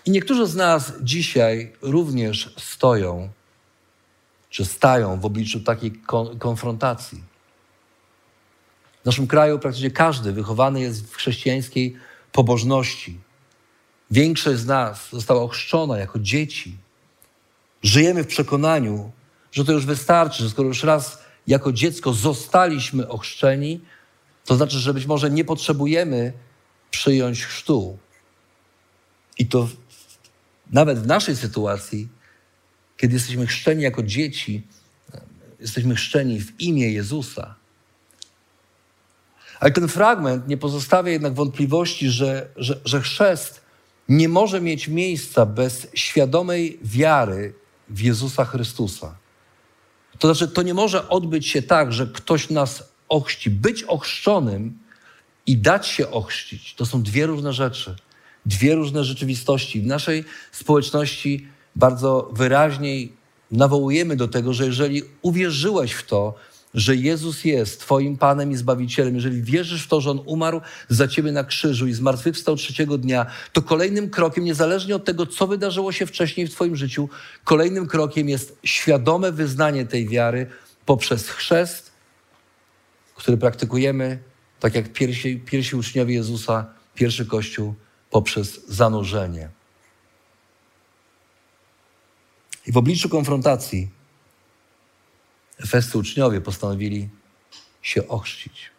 I 0.05 0.11
niektórzy 0.11 0.47
z 0.47 0.55
nas 0.55 0.93
dzisiaj 1.01 1.73
również 1.81 2.53
stoją, 2.57 3.29
czy 4.49 4.65
stają 4.65 5.19
w 5.19 5.25
obliczu 5.25 5.59
takiej 5.59 5.91
kon 5.91 6.39
konfrontacji. 6.39 7.23
W 9.01 9.05
naszym 9.05 9.27
kraju 9.27 9.59
praktycznie 9.59 9.91
każdy 9.91 10.33
wychowany 10.33 10.81
jest 10.81 11.07
w 11.07 11.15
chrześcijańskiej 11.15 11.95
pobożności. 12.31 13.19
Większość 14.11 14.59
z 14.59 14.65
nas 14.65 15.09
została 15.11 15.41
ochrzczona 15.41 15.97
jako 15.97 16.19
dzieci. 16.19 16.77
Żyjemy 17.83 18.23
w 18.23 18.27
przekonaniu, 18.27 19.11
że 19.51 19.65
to 19.65 19.71
już 19.71 19.85
wystarczy, 19.85 20.43
że 20.43 20.49
skoro 20.49 20.67
już 20.67 20.83
raz 20.83 21.26
jako 21.47 21.71
dziecko 21.71 22.13
zostaliśmy 22.13 23.07
ochrzczeni, 23.07 23.81
to 24.45 24.55
znaczy, 24.55 24.79
że 24.79 24.93
być 24.93 25.05
może 25.05 25.29
nie 25.31 25.45
potrzebujemy 25.45 26.33
przyjąć 26.91 27.45
chrztu. 27.45 27.97
I 29.37 29.45
to 29.45 29.67
nawet 30.71 30.99
w 30.99 31.07
naszej 31.07 31.35
sytuacji, 31.35 32.07
kiedy 32.97 33.13
jesteśmy 33.13 33.47
chrzczeni 33.47 33.83
jako 33.83 34.03
dzieci, 34.03 34.67
jesteśmy 35.59 35.95
chrzczeni 35.95 36.41
w 36.41 36.59
imię 36.59 36.91
Jezusa. 36.91 37.55
Ale 39.59 39.71
ten 39.71 39.87
fragment 39.87 40.47
nie 40.47 40.57
pozostawia 40.57 41.11
jednak 41.11 41.33
wątpliwości, 41.33 42.09
że, 42.09 42.49
że, 42.55 42.79
że 42.85 43.01
chrzest 43.01 43.61
nie 44.09 44.29
może 44.29 44.61
mieć 44.61 44.87
miejsca 44.87 45.45
bez 45.45 45.87
świadomej 45.93 46.79
wiary 46.83 47.53
w 47.89 47.99
Jezusa 47.99 48.45
Chrystusa. 48.45 49.17
To 50.19 50.33
znaczy, 50.33 50.53
to 50.53 50.61
nie 50.61 50.73
może 50.73 51.09
odbyć 51.09 51.47
się 51.47 51.61
tak, 51.61 51.93
że 51.93 52.07
ktoś 52.07 52.49
nas 52.49 52.83
ochrzci. 53.09 53.49
Być 53.49 53.83
ochrzczonym 53.83 54.79
i 55.45 55.57
dać 55.57 55.87
się 55.87 56.11
ochrzcić 56.11 56.75
to 56.75 56.85
są 56.85 57.03
dwie 57.03 57.25
różne 57.25 57.53
rzeczy, 57.53 57.95
dwie 58.45 58.75
różne 58.75 59.03
rzeczywistości. 59.03 59.81
W 59.81 59.85
naszej 59.85 60.23
społeczności 60.51 61.47
bardzo 61.75 62.29
wyraźniej 62.33 63.13
nawołujemy 63.51 64.15
do 64.15 64.27
tego, 64.27 64.53
że 64.53 64.65
jeżeli 64.65 65.03
uwierzyłeś 65.21 65.91
w 65.91 66.05
to, 66.05 66.35
że 66.73 66.95
Jezus 66.95 67.45
jest 67.45 67.79
Twoim 67.79 68.17
Panem 68.17 68.51
i 68.51 68.55
Zbawicielem, 68.55 69.15
jeżeli 69.15 69.41
wierzysz 69.41 69.83
w 69.83 69.87
to, 69.87 70.01
że 70.01 70.11
On 70.11 70.19
umarł 70.25 70.61
za 70.89 71.07
Ciebie 71.07 71.31
na 71.31 71.43
krzyżu 71.43 71.87
i 71.87 71.93
zmartwychwstał 71.93 72.55
trzeciego 72.55 72.97
dnia, 72.97 73.25
to 73.53 73.61
kolejnym 73.61 74.09
krokiem, 74.09 74.43
niezależnie 74.43 74.95
od 74.95 75.05
tego, 75.05 75.25
co 75.25 75.47
wydarzyło 75.47 75.91
się 75.91 76.05
wcześniej 76.05 76.47
w 76.47 76.51
Twoim 76.51 76.75
życiu, 76.75 77.09
kolejnym 77.43 77.87
krokiem 77.87 78.29
jest 78.29 78.57
świadome 78.63 79.31
wyznanie 79.31 79.85
tej 79.85 80.09
wiary 80.09 80.47
poprzez 80.85 81.29
chrzest, 81.29 81.91
który 83.15 83.37
praktykujemy, 83.37 84.19
tak 84.59 84.75
jak 84.75 84.93
pierwsi, 84.93 85.39
pierwsi 85.45 85.75
uczniowie 85.75 86.15
Jezusa, 86.15 86.65
pierwszy 86.95 87.25
Kościół, 87.25 87.73
poprzez 88.11 88.67
zanurzenie. 88.67 89.49
I 92.67 92.71
w 92.71 92.77
obliczu 92.77 93.09
konfrontacji 93.09 93.96
efescy 95.63 95.97
uczniowie 95.97 96.41
postanowili 96.41 97.09
się 97.81 98.07
ochrzcić. 98.07 98.71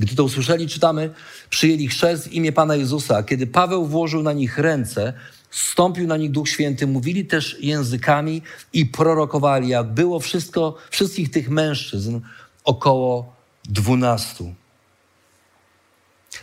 Gdy 0.00 0.16
to 0.16 0.24
usłyszeli, 0.24 0.68
czytamy, 0.68 1.14
przyjęli 1.50 1.88
chrzest 1.88 2.28
w 2.28 2.32
imię 2.32 2.52
Pana 2.52 2.76
Jezusa. 2.76 3.22
Kiedy 3.22 3.46
Paweł 3.46 3.86
włożył 3.86 4.22
na 4.22 4.32
nich 4.32 4.58
ręce, 4.58 5.12
stąpił 5.50 6.06
na 6.06 6.16
nich 6.16 6.30
Duch 6.30 6.48
Święty, 6.48 6.86
mówili 6.86 7.24
też 7.24 7.56
językami 7.60 8.42
i 8.72 8.86
prorokowali, 8.86 9.74
a 9.74 9.84
było 9.84 10.20
wszystko, 10.20 10.76
wszystkich 10.90 11.30
tych 11.30 11.50
mężczyzn 11.50 12.20
około 12.64 13.36
dwunastu. 13.64 14.54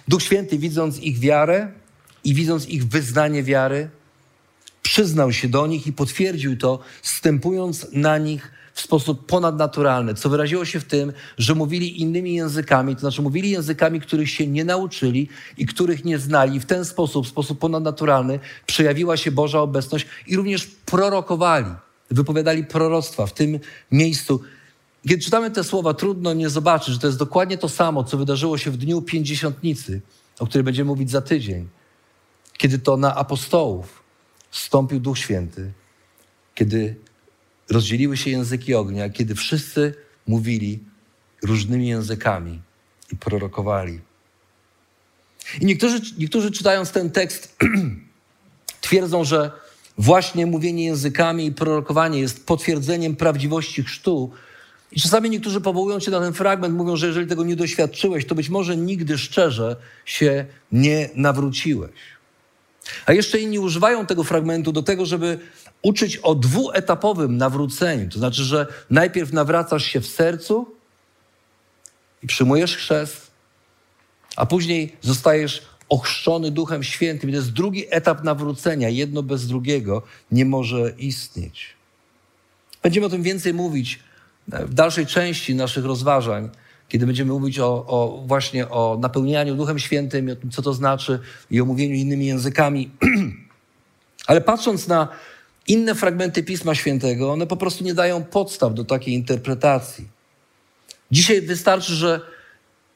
Duch 0.08 0.24
Święty, 0.24 0.58
widząc 0.58 1.00
ich 1.00 1.20
wiarę 1.20 1.72
i 2.24 2.34
widząc 2.34 2.70
ich 2.70 2.88
wyznanie 2.88 3.44
wiary, 3.44 3.90
przyznał 4.82 5.34
się 5.34 5.48
do 5.48 5.68
nich 5.68 5.88
i 5.88 5.94
potwierdził 5.94 6.58
to, 6.58 6.80
stępując 7.02 7.88
na 7.92 8.18
nich 8.18 8.52
w 8.74 8.82
sposób 8.82 9.26
ponadnaturalny, 9.26 10.16
co 10.16 10.30
wyraziło 10.30 10.66
się 10.66 10.80
w 10.80 10.84
tym, 10.84 11.14
że 11.38 11.56
mówili 11.56 12.02
innymi 12.02 12.34
językami, 12.34 12.96
to 12.96 13.02
znaczy 13.02 13.22
mówili 13.22 13.50
językami, 13.50 14.02
których 14.02 14.30
się 14.30 14.48
nie 14.48 14.66
nauczyli 14.66 15.30
i 15.58 15.66
których 15.66 16.06
nie 16.06 16.20
znali. 16.20 16.60
W 16.60 16.66
ten 16.66 16.86
sposób, 16.86 17.26
w 17.26 17.30
sposób 17.30 17.60
ponadnaturalny, 17.60 18.40
przejawiła 18.66 19.18
się 19.18 19.32
Boża 19.32 19.60
obecność 19.60 20.06
i 20.28 20.36
również 20.36 20.68
prorokowali, 20.68 21.72
wypowiadali 22.12 22.64
proroctwa 22.64 23.26
w 23.26 23.34
tym 23.34 23.60
miejscu. 23.92 24.42
Kiedy 25.08 25.24
czytamy 25.24 25.52
te 25.52 25.64
słowa, 25.64 25.94
trudno 25.94 26.34
nie 26.34 26.50
zobaczyć, 26.50 26.94
że 26.94 27.00
to 27.00 27.08
jest 27.08 27.20
dokładnie 27.20 27.58
to 27.58 27.70
samo, 27.70 28.04
co 28.04 28.18
wydarzyło 28.18 28.58
się 28.58 28.72
w 28.72 28.78
dniu 28.78 29.02
pięćdziesiątnicy, 29.02 30.02
o 30.40 30.46
której 30.46 30.64
będziemy 30.64 30.88
mówić 30.88 31.12
za 31.12 31.22
tydzień, 31.22 31.68
kiedy 32.58 32.80
to 32.80 32.98
na 32.98 33.16
apostołów 33.16 34.04
wstąpił 34.50 35.00
Duch 35.00 35.18
Święty, 35.18 35.72
kiedy 36.56 36.96
rozdzieliły 37.72 38.18
się 38.18 38.30
języki 38.30 38.76
ognia, 38.76 39.10
kiedy 39.10 39.36
wszyscy 39.36 39.94
mówili 40.28 40.80
różnymi 41.44 41.88
językami 41.88 42.62
i 43.14 43.16
prorokowali. 43.16 44.00
I 45.62 45.66
niektórzy, 45.66 46.02
niektórzy 46.18 46.52
czytając 46.52 46.92
ten 46.92 47.12
tekst 47.12 47.58
twierdzą, 48.82 49.24
że 49.24 49.52
właśnie 49.98 50.46
mówienie 50.46 50.86
językami 50.86 51.46
i 51.46 51.52
prorokowanie 51.52 52.20
jest 52.20 52.46
potwierdzeniem 52.46 53.16
prawdziwości 53.16 53.84
chrztu. 53.84 54.32
I 54.92 55.02
czasami 55.02 55.30
niektórzy 55.30 55.62
powołują 55.62 56.00
się 56.00 56.12
na 56.12 56.20
ten 56.20 56.34
fragment, 56.34 56.76
mówią, 56.76 56.96
że 56.96 57.08
jeżeli 57.08 57.28
tego 57.28 57.44
nie 57.44 57.56
doświadczyłeś, 57.56 58.26
to 58.26 58.36
być 58.36 58.50
może 58.50 58.78
nigdy 58.78 59.18
szczerze 59.18 59.76
się 60.06 60.46
nie 60.72 61.10
nawróciłeś. 61.16 61.92
A 63.06 63.14
jeszcze 63.14 63.40
inni 63.40 63.60
używają 63.60 64.06
tego 64.06 64.24
fragmentu 64.24 64.72
do 64.72 64.84
tego, 64.84 65.06
żeby 65.06 65.40
uczyć 65.82 66.18
o 66.18 66.36
dwuetapowym 66.36 67.38
nawróceniu. 67.38 68.10
To 68.10 68.20
znaczy, 68.20 68.44
że 68.44 68.68
najpierw 68.90 69.34
nawracasz 69.34 69.86
się 69.86 70.02
w 70.02 70.08
sercu 70.08 70.76
i 72.24 72.28
przyjmujesz 72.28 72.76
chrzest, 72.76 73.32
a 74.36 74.46
później 74.46 74.96
zostajesz 75.02 75.62
ochrzczony 75.90 76.52
Duchem 76.52 76.84
Świętym. 76.84 77.30
To 77.30 77.36
jest 77.36 77.52
drugi 77.52 77.86
etap 77.90 78.24
nawrócenia. 78.24 78.90
Jedno 78.90 79.24
bez 79.24 79.48
drugiego 79.48 80.02
nie 80.32 80.46
może 80.46 80.94
istnieć. 80.98 81.76
Będziemy 82.84 83.06
o 83.06 83.10
tym 83.10 83.24
więcej 83.24 83.54
mówić 83.54 84.00
w 84.48 84.74
dalszej 84.74 85.06
części 85.06 85.56
naszych 85.56 85.86
rozważań, 85.86 86.50
kiedy 86.90 87.06
będziemy 87.06 87.32
mówić 87.32 87.60
o, 87.60 87.86
o 87.88 88.24
właśnie 88.26 88.70
o 88.70 88.98
napełnianiu 89.02 89.56
Duchem 89.56 89.80
Świętym, 89.80 90.30
o 90.30 90.36
tym, 90.36 90.52
co 90.52 90.62
to 90.62 90.74
znaczy 90.74 91.20
i 91.52 91.62
o 91.62 91.66
mówieniu 91.66 91.96
innymi 91.96 92.26
językami. 92.26 92.90
Ale 94.28 94.42
patrząc 94.42 94.88
na 94.88 95.08
inne 95.68 95.96
fragmenty 95.96 96.44
Pisma 96.44 96.76
Świętego, 96.76 97.32
one 97.32 97.48
po 97.48 97.58
prostu 97.58 97.84
nie 97.84 97.94
dają 97.94 98.24
podstaw 98.24 98.74
do 98.74 98.86
takiej 98.86 99.14
interpretacji. 99.14 100.08
Dzisiaj 101.12 101.42
wystarczy, 101.42 101.94
że 101.94 102.22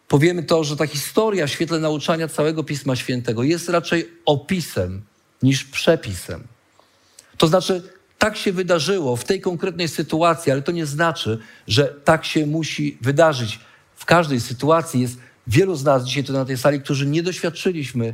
powiemy 0.08 0.44
to, 0.44 0.64
że 0.64 0.78
ta 0.78 0.88
historia 0.88 1.48
w 1.48 1.50
świetle 1.50 1.80
nauczania 1.80 2.28
całego 2.28 2.64
Pisma 2.64 2.96
Świętego 2.96 3.44
jest 3.44 3.70
raczej 3.70 4.10
opisem 4.26 5.02
niż 5.44 5.64
przepisem. 5.64 6.44
To 7.38 7.48
znaczy, 7.48 7.84
tak 8.18 8.38
się 8.38 8.54
wydarzyło 8.54 9.16
w 9.16 9.24
tej 9.24 9.42
konkretnej 9.42 9.88
sytuacji, 9.88 10.52
ale 10.52 10.62
to 10.62 10.72
nie 10.72 10.86
znaczy, 10.86 11.40
że 11.68 11.84
tak 12.04 12.26
się 12.26 12.48
musi 12.48 12.98
wydarzyć. 13.02 13.60
W 13.96 14.06
każdej 14.06 14.42
sytuacji 14.42 15.02
jest 15.02 15.18
wielu 15.48 15.76
z 15.76 15.84
nas 15.84 16.06
dzisiaj 16.06 16.24
tu 16.24 16.34
na 16.34 16.46
tej 16.46 16.58
sali, 16.58 16.82
którzy 16.82 17.06
nie 17.06 17.24
doświadczyliśmy 17.24 18.14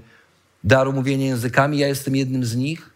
daru 0.64 0.94
mówienia 0.94 1.26
językami. 1.26 1.78
Ja 1.78 1.88
jestem 1.88 2.16
jednym 2.16 2.46
z 2.46 2.56
nich. 2.56 2.91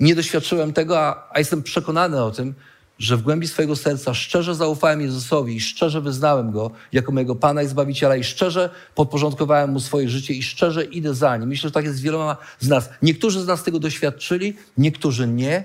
Nie 0.00 0.14
doświadczyłem 0.14 0.72
tego, 0.72 1.00
a, 1.00 1.28
a 1.30 1.38
jestem 1.38 1.62
przekonany 1.62 2.22
o 2.22 2.30
tym, 2.30 2.54
że 2.98 3.16
w 3.16 3.22
głębi 3.22 3.48
swojego 3.48 3.76
serca 3.76 4.14
szczerze 4.14 4.54
zaufałem 4.54 5.00
Jezusowi 5.00 5.56
i 5.56 5.60
szczerze 5.60 6.00
wyznałem 6.00 6.50
Go 6.50 6.70
jako 6.92 7.12
mojego 7.12 7.34
Pana 7.34 7.62
i 7.62 7.68
Zbawiciela 7.68 8.16
i 8.16 8.24
szczerze 8.24 8.70
podporządkowałem 8.94 9.70
Mu 9.70 9.80
swoje 9.80 10.08
życie 10.08 10.34
i 10.34 10.42
szczerze 10.42 10.84
idę 10.84 11.14
za 11.14 11.36
Nim. 11.36 11.48
Myślę, 11.48 11.68
że 11.68 11.72
tak 11.72 11.84
jest 11.84 11.96
z 11.96 12.00
wieloma 12.00 12.36
z 12.58 12.68
nas. 12.68 12.90
Niektórzy 13.02 13.40
z 13.40 13.46
nas 13.46 13.62
tego 13.62 13.78
doświadczyli, 13.78 14.56
niektórzy 14.78 15.28
nie. 15.28 15.64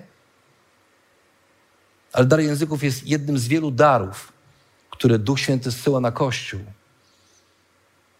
Ale 2.14 2.26
dar 2.26 2.40
języków 2.40 2.84
jest 2.84 3.08
jednym 3.08 3.38
z 3.38 3.48
wielu 3.48 3.72
darów, 3.72 4.34
które 4.90 5.20
Duch 5.20 5.40
Święty 5.40 5.72
zsyła 5.72 6.00
na 6.00 6.12
Kościół. 6.12 6.60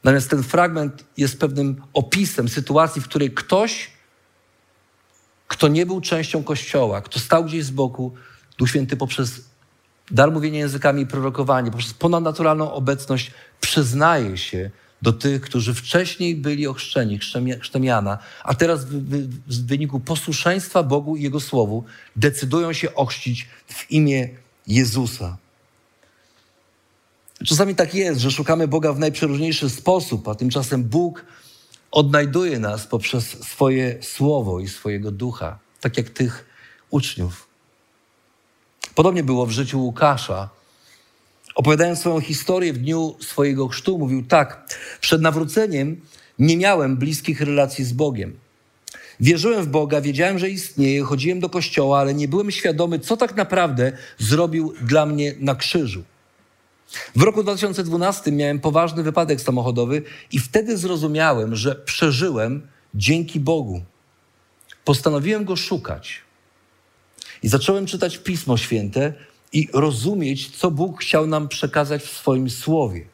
Natomiast 0.04 0.30
ten 0.30 0.44
fragment 0.44 1.06
jest 1.18 1.40
pewnym 1.40 1.82
opisem 1.94 2.50
sytuacji, 2.50 3.02
w 3.02 3.06
której 3.06 3.32
ktoś 3.32 3.93
kto 5.54 5.68
nie 5.68 5.86
był 5.86 6.02
częścią 6.02 6.44
Kościoła, 6.44 7.02
kto 7.02 7.20
stał 7.20 7.46
gdzieś 7.46 7.64
z 7.64 7.72
boku, 7.72 8.14
Duch 8.58 8.70
Święty 8.70 8.98
poprzez 8.98 9.42
dar 10.12 10.32
mówienia 10.32 10.60
językami 10.60 11.02
i 11.02 11.08
prorokowanie, 11.08 11.72
poprzez 11.72 11.94
ponadnaturalną 11.94 12.74
obecność 12.74 13.32
przyznaje 13.62 14.38
się 14.38 14.72
do 15.02 15.14
tych, 15.14 15.42
którzy 15.42 15.74
wcześniej 15.74 16.36
byli 16.36 16.68
ochrzczeni 16.68 17.20
chrztem 17.60 17.84
Jana, 17.84 18.18
a 18.44 18.54
teraz 18.54 18.86
w, 18.86 18.92
w 19.48 19.66
wyniku 19.66 20.00
posłuszeństwa 20.00 20.84
Bogu 20.84 21.16
i 21.16 21.24
Jego 21.24 21.40
Słowu 21.40 21.84
decydują 22.16 22.74
się 22.74 22.96
ochrzcić 22.96 23.48
w 23.68 23.92
imię 23.92 24.30
Jezusa. 24.68 25.38
Czasami 27.46 27.76
tak 27.76 27.96
jest, 27.96 28.20
że 28.20 28.32
szukamy 28.32 28.68
Boga 28.68 28.94
w 28.94 29.00
najprzeróżniejszy 29.00 29.70
sposób, 29.70 30.28
a 30.28 30.36
tymczasem 30.36 30.84
Bóg 30.84 31.26
odnajduje 31.94 32.60
nas 32.60 32.88
poprzez 32.88 33.44
swoje 33.44 33.98
słowo 34.02 34.60
i 34.60 34.68
swojego 34.68 35.12
ducha, 35.12 35.60
tak 35.82 35.98
jak 35.98 36.10
tych 36.10 36.46
uczniów. 36.90 37.48
Podobnie 38.96 39.24
było 39.24 39.46
w 39.46 39.52
życiu 39.52 39.80
Łukasza. 39.80 40.50
Opowiadając 41.56 42.00
swoją 42.00 42.20
historię 42.20 42.74
w 42.74 42.78
dniu 42.78 43.16
swojego 43.20 43.68
chrztu, 43.68 44.00
mówił 44.00 44.26
tak: 44.26 44.78
Przed 45.02 45.22
nawróceniem 45.22 46.02
nie 46.40 46.58
miałem 46.58 46.98
bliskich 46.98 47.42
relacji 47.42 47.86
z 47.86 47.94
Bogiem. 47.94 48.40
Wierzyłem 49.20 49.64
w 49.64 49.68
Boga, 49.68 50.02
wiedziałem, 50.02 50.40
że 50.40 50.50
istnieje, 50.50 51.04
chodziłem 51.04 51.40
do 51.40 51.50
kościoła, 51.50 52.00
ale 52.00 52.14
nie 52.14 52.28
byłem 52.28 52.52
świadomy, 52.52 53.00
co 53.00 53.18
tak 53.18 53.36
naprawdę 53.36 53.92
zrobił 54.18 54.74
dla 54.82 55.06
mnie 55.06 55.34
na 55.40 55.56
krzyżu. 55.56 56.04
W 57.16 57.22
roku 57.22 57.44
2012 57.44 58.32
miałem 58.32 58.60
poważny 58.60 59.04
wypadek 59.04 59.42
samochodowy 59.42 60.02
i 60.32 60.40
wtedy 60.40 60.78
zrozumiałem, 60.78 61.56
że 61.56 61.76
przeżyłem 61.76 62.68
dzięki 62.96 63.40
Bogu. 63.40 63.84
Postanowiłem 64.86 65.46
go 65.46 65.56
szukać. 65.56 66.22
I 67.44 67.48
zacząłem 67.48 67.86
czytać 67.86 68.18
Pismo 68.18 68.58
Święte 68.58 69.14
i 69.54 69.70
rozumieć, 69.74 70.58
co 70.58 70.72
Bóg 70.72 71.02
chciał 71.02 71.28
nam 71.28 71.48
przekazać 71.48 72.04
w 72.04 72.18
swoim 72.18 72.50
słowie. 72.50 73.08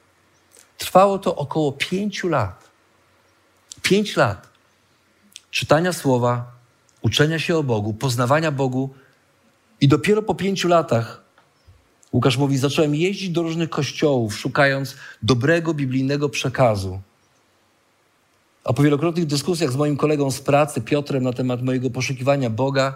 Trwało 0.78 1.20
to 1.20 1.36
około 1.36 1.72
pięciu 1.72 2.28
lat. 2.28 2.70
Pięć 3.82 4.16
lat 4.16 4.50
czytania 5.52 5.94
słowa, 5.94 6.52
uczenia 7.02 7.40
się 7.40 7.58
o 7.58 7.64
Bogu, 7.64 7.94
poznawania 7.94 8.52
Bogu, 8.52 8.90
i 9.82 9.88
dopiero 9.88 10.22
po 10.22 10.36
pięciu 10.36 10.68
latach 10.68 11.24
Łukasz 12.14 12.38
mówi: 12.38 12.58
Zacząłem 12.58 12.96
jeździć 12.96 13.30
do 13.30 13.42
różnych 13.42 13.70
kościołów, 13.70 14.38
szukając 14.38 14.96
dobrego 15.24 15.74
biblijnego 15.74 16.30
przekazu. 16.30 17.00
A 18.64 18.74
po 18.74 18.84
wielokrotnych 18.84 19.26
dyskusjach 19.26 19.72
z 19.72 19.76
moim 19.76 19.98
kolegą 19.98 20.32
z 20.32 20.42
pracy, 20.42 20.82
Piotrem, 20.82 21.24
na 21.24 21.34
temat 21.34 21.62
mojego 21.62 21.90
poszukiwania 21.90 22.50
Boga, 22.50 22.96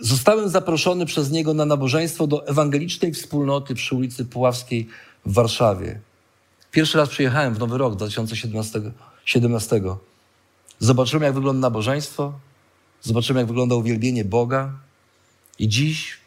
zostałem 0.00 0.48
zaproszony 0.48 1.06
przez 1.06 1.30
niego 1.30 1.54
na 1.54 1.64
nabożeństwo 1.64 2.26
do 2.26 2.46
ewangelicznej 2.46 3.12
wspólnoty 3.12 3.74
przy 3.74 3.96
ulicy 3.96 4.24
Puławskiej 4.24 4.88
w 5.26 5.32
Warszawie. 5.32 6.00
Pierwszy 6.70 6.98
raz 6.98 7.08
przyjechałem 7.08 7.54
w 7.54 7.58
Nowy 7.58 7.78
Rok 7.78 7.96
2017. 7.96 8.80
Zobaczyłem, 10.78 11.22
jak 11.22 11.34
wygląda 11.34 11.60
nabożeństwo, 11.60 12.32
zobaczyłem, 13.02 13.38
jak 13.38 13.46
wygląda 13.46 13.74
uwielbienie 13.74 14.24
Boga, 14.24 14.72
i 15.58 15.68
dziś 15.68 16.18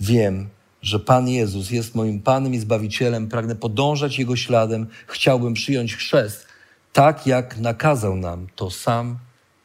wiem, 0.00 0.48
że 0.82 1.00
Pan 1.00 1.28
Jezus 1.28 1.70
jest 1.70 1.94
moim 1.94 2.20
Panem 2.20 2.54
i 2.54 2.58
Zbawicielem, 2.58 3.28
pragnę 3.28 3.56
podążać 3.56 4.18
Jego 4.18 4.36
śladem, 4.36 4.86
chciałbym 5.06 5.54
przyjąć 5.54 5.96
chrzest, 5.96 6.46
tak 6.92 7.26
jak 7.26 7.58
nakazał 7.58 8.16
nam 8.16 8.46
to 8.56 8.70
sam 8.70 9.18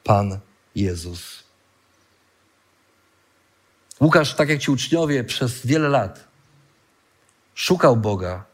Pan 0.03 0.39
Jezus. 0.75 1.43
Łukasz, 4.01 4.35
tak 4.35 4.49
jak 4.49 4.59
ci 4.59 4.71
uczniowie, 4.71 5.23
przez 5.23 5.65
wiele 5.65 5.89
lat 5.89 6.27
szukał 7.55 7.97
Boga 7.97 8.45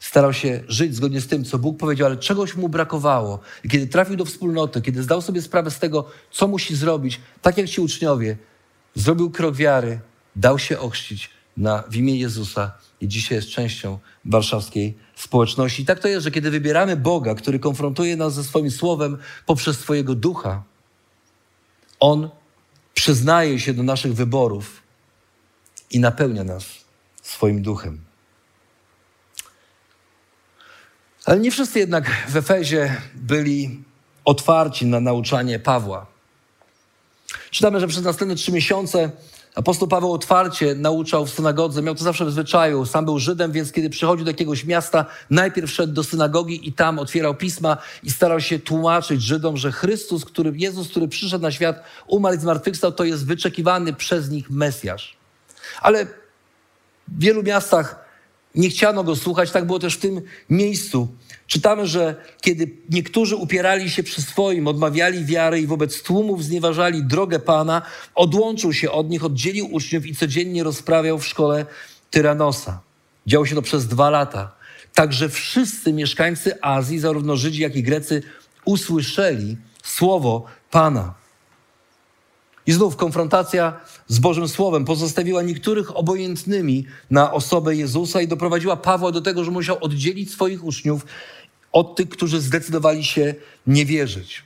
starał 0.00 0.32
się 0.32 0.60
żyć 0.68 0.94
zgodnie 0.94 1.20
z 1.20 1.26
tym, 1.26 1.44
co 1.44 1.58
Bóg 1.58 1.78
powiedział, 1.78 2.06
ale 2.06 2.16
czegoś 2.16 2.56
mu 2.56 2.68
brakowało. 2.68 3.40
I 3.64 3.68
kiedy 3.68 3.86
trafił 3.86 4.16
do 4.16 4.24
wspólnoty, 4.24 4.82
kiedy 4.82 5.02
zdał 5.02 5.22
sobie 5.22 5.42
sprawę 5.42 5.70
z 5.70 5.78
tego, 5.78 6.10
co 6.30 6.48
musi 6.48 6.76
zrobić, 6.76 7.20
tak 7.42 7.58
jak 7.58 7.68
ci 7.68 7.80
uczniowie, 7.80 8.36
zrobił 8.94 9.30
krok 9.30 9.54
wiary, 9.54 10.00
dał 10.36 10.58
się 10.58 10.78
ochrzcić 10.78 11.30
na, 11.56 11.84
w 11.88 11.96
imię 11.96 12.16
Jezusa 12.16 12.72
i 13.00 13.08
dzisiaj 13.08 13.36
jest 13.36 13.48
częścią 13.48 13.98
warszawskiej 14.24 14.98
społeczności. 15.16 15.82
I 15.82 15.86
tak 15.86 15.98
to 15.98 16.08
jest, 16.08 16.24
że 16.24 16.30
kiedy 16.30 16.50
wybieramy 16.50 16.96
Boga, 16.96 17.34
który 17.34 17.58
konfrontuje 17.58 18.16
nas 18.16 18.34
ze 18.34 18.44
swoim 18.44 18.70
słowem 18.70 19.18
poprzez 19.46 19.78
swojego 19.78 20.14
ducha, 20.14 20.62
On 22.00 22.30
przyznaje 22.94 23.60
się 23.60 23.74
do 23.74 23.82
naszych 23.82 24.14
wyborów 24.14 24.82
i 25.90 26.00
napełnia 26.00 26.44
nas 26.44 26.64
swoim 27.22 27.62
duchem. 27.62 28.04
Ale 31.24 31.40
nie 31.40 31.50
wszyscy 31.50 31.78
jednak 31.78 32.26
w 32.28 32.36
Efezie 32.36 32.96
byli 33.14 33.84
otwarci 34.24 34.86
na 34.86 35.00
nauczanie 35.00 35.58
Pawła. 35.58 36.06
Czytamy, 37.50 37.80
że 37.80 37.88
przez 37.88 38.04
następne 38.04 38.34
trzy 38.36 38.52
miesiące 38.52 39.10
apostoł 39.56 39.88
Paweł 39.88 40.12
otwarcie 40.12 40.74
nauczał 40.74 41.26
w 41.26 41.30
synagodze, 41.30 41.82
miał 41.82 41.94
to 41.94 42.04
zawsze 42.04 42.24
w 42.24 42.30
zwyczaju. 42.30 42.86
Sam 42.86 43.04
był 43.04 43.18
Żydem, 43.18 43.52
więc 43.52 43.72
kiedy 43.72 43.90
przychodził 43.90 44.24
do 44.24 44.30
jakiegoś 44.30 44.64
miasta, 44.64 45.06
najpierw 45.30 45.70
szedł 45.70 45.92
do 45.92 46.04
synagogi 46.04 46.68
i 46.68 46.72
tam 46.72 46.98
otwierał 46.98 47.34
pisma 47.34 47.76
i 48.02 48.10
starał 48.10 48.40
się 48.40 48.58
tłumaczyć 48.58 49.22
Żydom, 49.22 49.56
że 49.56 49.72
Chrystus, 49.72 50.24
który, 50.24 50.52
Jezus, 50.56 50.88
który 50.88 51.08
przyszedł 51.08 51.42
na 51.42 51.50
świat, 51.50 51.82
umarł 52.06 52.36
i 52.36 52.40
zmartwychwstał, 52.40 52.92
to 52.92 53.04
jest 53.04 53.26
wyczekiwany 53.26 53.92
przez 53.92 54.30
nich 54.30 54.50
Mesjasz. 54.50 55.16
Ale 55.82 56.06
w 57.08 57.20
wielu 57.20 57.42
miastach 57.42 58.05
nie 58.56 58.68
chciano 58.68 59.04
go 59.04 59.16
słuchać, 59.16 59.50
tak 59.50 59.66
było 59.66 59.78
też 59.78 59.94
w 59.94 60.00
tym 60.00 60.22
miejscu. 60.50 61.08
Czytamy, 61.46 61.86
że 61.86 62.16
kiedy 62.40 62.70
niektórzy 62.90 63.36
upierali 63.36 63.90
się 63.90 64.02
przy 64.02 64.22
swoim, 64.22 64.68
odmawiali 64.68 65.24
wiary 65.24 65.60
i 65.60 65.66
wobec 65.66 66.02
tłumów 66.02 66.44
znieważali 66.44 67.04
drogę 67.04 67.38
Pana, 67.38 67.82
odłączył 68.14 68.72
się 68.72 68.90
od 68.90 69.10
nich, 69.10 69.24
oddzielił 69.24 69.74
uczniów 69.74 70.06
i 70.06 70.14
codziennie 70.14 70.64
rozprawiał 70.64 71.18
w 71.18 71.26
szkole 71.26 71.66
Tyranosa. 72.10 72.80
Działo 73.26 73.46
się 73.46 73.54
to 73.54 73.62
przez 73.62 73.86
dwa 73.86 74.10
lata. 74.10 74.52
Także 74.94 75.28
wszyscy 75.28 75.92
mieszkańcy 75.92 76.62
Azji, 76.62 76.98
zarówno 76.98 77.36
Żydzi, 77.36 77.62
jak 77.62 77.76
i 77.76 77.82
Grecy, 77.82 78.22
usłyszeli 78.64 79.56
słowo 79.82 80.44
Pana. 80.70 81.14
I 82.66 82.72
znów 82.72 82.96
konfrontacja 82.96 83.80
z 84.08 84.18
Bożym 84.18 84.48
Słowem 84.48 84.84
pozostawiła 84.84 85.42
niektórych 85.42 85.96
obojętnymi 85.96 86.86
na 87.10 87.32
osobę 87.32 87.76
Jezusa 87.76 88.22
i 88.22 88.28
doprowadziła 88.28 88.76
Pawła 88.76 89.12
do 89.12 89.20
tego, 89.20 89.44
że 89.44 89.50
musiał 89.50 89.78
oddzielić 89.80 90.30
swoich 90.30 90.64
uczniów 90.64 91.06
od 91.72 91.96
tych, 91.96 92.08
którzy 92.08 92.40
zdecydowali 92.40 93.04
się 93.04 93.34
nie 93.66 93.86
wierzyć. 93.86 94.44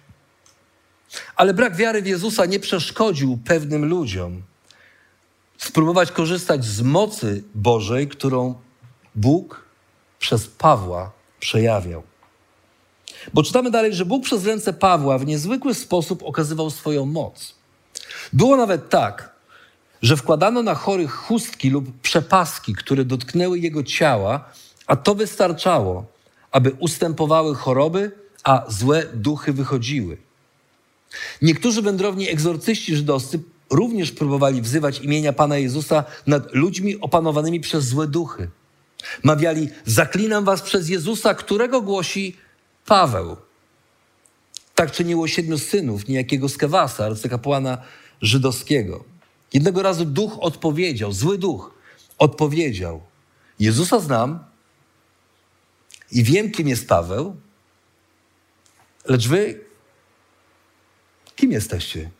Ale 1.37 1.54
brak 1.54 1.76
wiary 1.76 2.02
w 2.02 2.06
Jezusa 2.06 2.46
nie 2.46 2.61
przeszkodził 2.61 3.38
pewnym 3.44 3.85
ludziom 3.85 4.42
spróbować 5.59 6.12
korzystać 6.12 6.64
z 6.64 6.83
mocy 6.83 7.44
Bożej, 7.54 8.09
którą 8.09 8.54
Bóg 9.14 9.64
przez 10.18 10.46
Pawła 10.46 11.12
przejawiał. 11.40 12.02
Bo 13.35 13.42
czytamy 13.42 13.70
dalej, 13.70 13.94
że 13.94 14.04
Bóg 14.04 14.24
przez 14.24 14.46
ręce 14.46 14.72
Pawła 14.72 15.18
w 15.18 15.26
niezwykły 15.26 15.74
sposób 15.74 16.22
okazywał 16.22 16.70
swoją 16.70 17.06
moc. 17.06 17.60
Było 18.33 18.56
nawet 18.56 18.88
tak, 18.88 19.30
że 20.02 20.16
wkładano 20.16 20.62
na 20.62 20.74
chorych 20.74 21.12
chustki 21.12 21.70
lub 21.70 22.00
przepaski, 22.00 22.74
które 22.74 23.04
dotknęły 23.04 23.59
jego 23.59 23.83
ciała, 23.83 24.44
a 24.87 24.96
to 24.96 25.14
wystarczało, 25.14 26.06
aby 26.50 26.70
ustępowały 26.78 27.54
choroby, 27.54 28.12
a 28.44 28.64
złe 28.68 29.06
duchy 29.14 29.52
wychodziły. 29.52 30.16
Niektórzy 31.42 31.83
wędrowni 31.83 32.28
egzorcyści 32.28 32.96
żydowscy 32.96 33.40
również 33.70 34.12
próbowali 34.12 34.62
wzywać 34.62 34.98
imienia 34.98 35.33
Pana 35.33 35.59
Jezusa 35.59 36.04
nad 36.26 36.54
ludźmi 36.54 37.00
opanowanymi 37.00 37.61
przez 37.61 37.85
złe 37.85 38.06
duchy. 38.06 38.48
Mawiali: 39.22 39.68
Zaklinam 39.87 40.44
was 40.44 40.62
przez 40.62 40.88
Jezusa, 40.88 41.35
którego 41.35 41.80
głosi 41.80 42.37
Paweł. 42.87 43.37
Tak 44.74 44.92
czyniło 44.92 45.28
siedmiu 45.28 45.59
synów 45.59 46.09
niejakiego 46.09 46.48
Skewasa, 46.48 47.04
arcykapłana 47.04 47.78
żydowskiego. 48.22 49.04
Jednego 49.52 49.83
razu 49.83 50.04
duch 50.04 50.38
odpowiedział, 50.40 51.12
zły 51.12 51.38
duch 51.38 51.74
odpowiedział: 52.18 53.02
Jezusa 53.59 54.00
znam 54.00 54.44
i 56.12 56.24
wiem, 56.24 56.50
kim 56.50 56.68
jest 56.68 56.88
Paweł, 56.88 57.37
lecz 59.04 59.28
wy 59.28 59.61
kim 61.37 61.52
jesteście? 61.52 62.11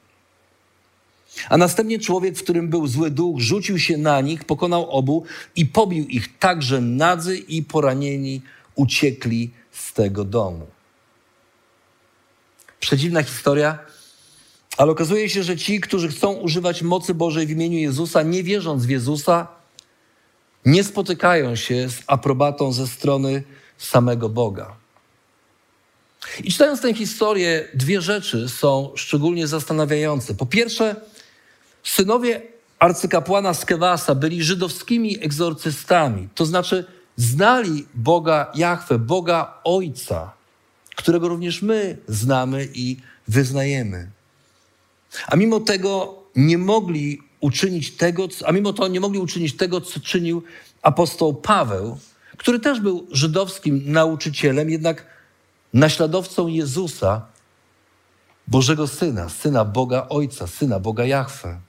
A 1.49 1.57
następnie 1.57 1.99
człowiek, 1.99 2.37
w 2.37 2.43
którym 2.43 2.69
był 2.69 2.87
zły 2.87 3.11
duch, 3.11 3.41
rzucił 3.41 3.79
się 3.79 3.97
na 3.97 4.21
nich, 4.21 4.45
pokonał 4.45 4.91
obu 4.91 5.25
i 5.57 5.67
pobił 5.67 6.07
ich 6.09 6.39
tak, 6.39 6.63
że 6.63 6.81
nadzy 6.81 7.39
i 7.39 7.63
poranieni 7.63 8.43
uciekli 8.75 9.51
z 9.73 9.93
tego 9.93 10.25
domu. 10.25 10.67
Przedziwna 12.81 13.23
historia, 13.23 13.79
ale 14.81 14.93
okazuje 14.93 15.29
się, 15.29 15.43
że 15.43 15.57
ci, 15.57 15.81
którzy 15.81 16.09
chcą 16.09 16.33
używać 16.33 16.83
mocy 16.83 17.15
Bożej 17.15 17.47
w 17.47 17.51
imieniu 17.51 17.79
Jezusa, 17.79 18.23
nie 18.23 18.43
wierząc 18.43 18.87
w 18.87 18.89
Jezusa, 18.89 19.47
nie 20.65 20.85
spotykają 20.85 21.57
się 21.57 21.89
z 21.89 22.03
aprobatą 22.07 22.73
ze 22.73 22.87
strony 22.87 23.43
samego 23.79 24.29
Boga. 24.29 24.77
I 26.45 26.53
czytając 26.53 26.81
tę 26.81 26.95
historię, 26.95 27.69
dwie 27.75 28.01
rzeczy 28.01 28.49
są 28.49 28.93
szczególnie 28.95 29.47
zastanawiające. 29.47 30.35
Po 30.35 30.47
pierwsze, 30.47 30.97
synowie 31.83 32.43
arcykapłana 32.79 33.55
Skewasa 33.55 34.15
byli 34.15 34.43
żydowskimi 34.43 35.25
egzorcystami, 35.25 36.29
to 36.35 36.47
znaczy 36.47 36.85
znali 37.17 37.87
Boga 37.95 38.53
Jahwe, 38.55 38.99
Boga 38.99 39.61
Ojca, 39.65 40.33
którego 40.97 41.29
również 41.29 41.63
my 41.63 41.99
znamy 42.09 42.69
i 42.75 42.97
wyznajemy. 43.29 44.20
A 45.27 45.37
mimo 45.37 45.61
tego 45.61 46.23
nie 46.37 46.59
mogli 46.59 47.23
uczynić 47.41 47.91
tego, 47.97 48.29
a 48.47 48.53
mimo 48.53 48.73
to 48.73 48.89
nie 48.89 49.01
mogli 49.01 49.19
uczynić 49.19 49.57
tego, 49.57 49.81
co 49.81 50.01
czynił 50.01 50.43
apostoł 50.83 51.35
Paweł, 51.35 51.99
który 52.37 52.61
też 52.61 52.81
był 52.81 53.07
żydowskim 53.11 53.93
nauczycielem, 53.93 54.71
jednak 54.71 55.07
naśladowcą 55.75 56.47
Jezusa, 56.47 57.27
Bożego 58.49 58.87
Syna, 58.87 59.29
Syna 59.29 59.65
Boga 59.65 60.07
Ojca, 60.09 60.47
Syna 60.47 60.81
Boga 60.81 61.05
Jahwe. 61.05 61.61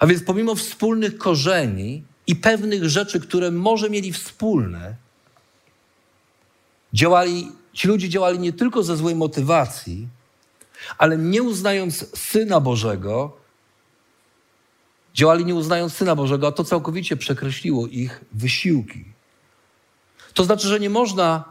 A 0.00 0.06
więc 0.06 0.22
pomimo 0.22 0.54
wspólnych 0.54 1.18
korzeni 1.18 2.02
i 2.26 2.36
pewnych 2.36 2.88
rzeczy, 2.88 3.20
które 3.20 3.50
może 3.50 3.90
mieli 3.90 4.12
wspólne, 4.12 4.96
działali, 6.92 7.52
ci 7.72 7.88
ludzie 7.88 8.08
działali 8.08 8.38
nie 8.38 8.52
tylko 8.52 8.82
ze 8.82 8.96
złej 8.96 9.14
motywacji, 9.14 10.08
ale 10.98 11.18
nie 11.18 11.42
uznając 11.42 12.18
Syna 12.18 12.60
Bożego, 12.60 13.36
działali 15.14 15.44
nie 15.44 15.54
uznając 15.54 15.92
Syna 15.92 16.16
Bożego, 16.16 16.46
a 16.46 16.52
to 16.52 16.64
całkowicie 16.64 17.16
przekreśliło 17.16 17.86
ich 17.86 18.24
wysiłki. 18.32 19.04
To 20.34 20.44
znaczy, 20.44 20.68
że 20.68 20.80
nie 20.80 20.90
można 20.90 21.44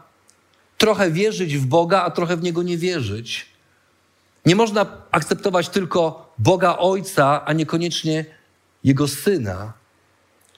trochę 0.78 1.10
wierzyć 1.10 1.56
w 1.56 1.66
Boga, 1.66 2.02
a 2.02 2.10
trochę 2.10 2.36
w 2.36 2.42
Niego 2.42 2.62
nie 2.62 2.78
wierzyć. 2.78 3.46
Nie 4.46 4.56
można 4.56 4.86
akceptować 5.10 5.68
tylko 5.68 6.32
Boga 6.38 6.76
Ojca, 6.78 7.44
a 7.44 7.52
niekoniecznie 7.52 8.24
Jego 8.84 9.08
Syna. 9.08 9.72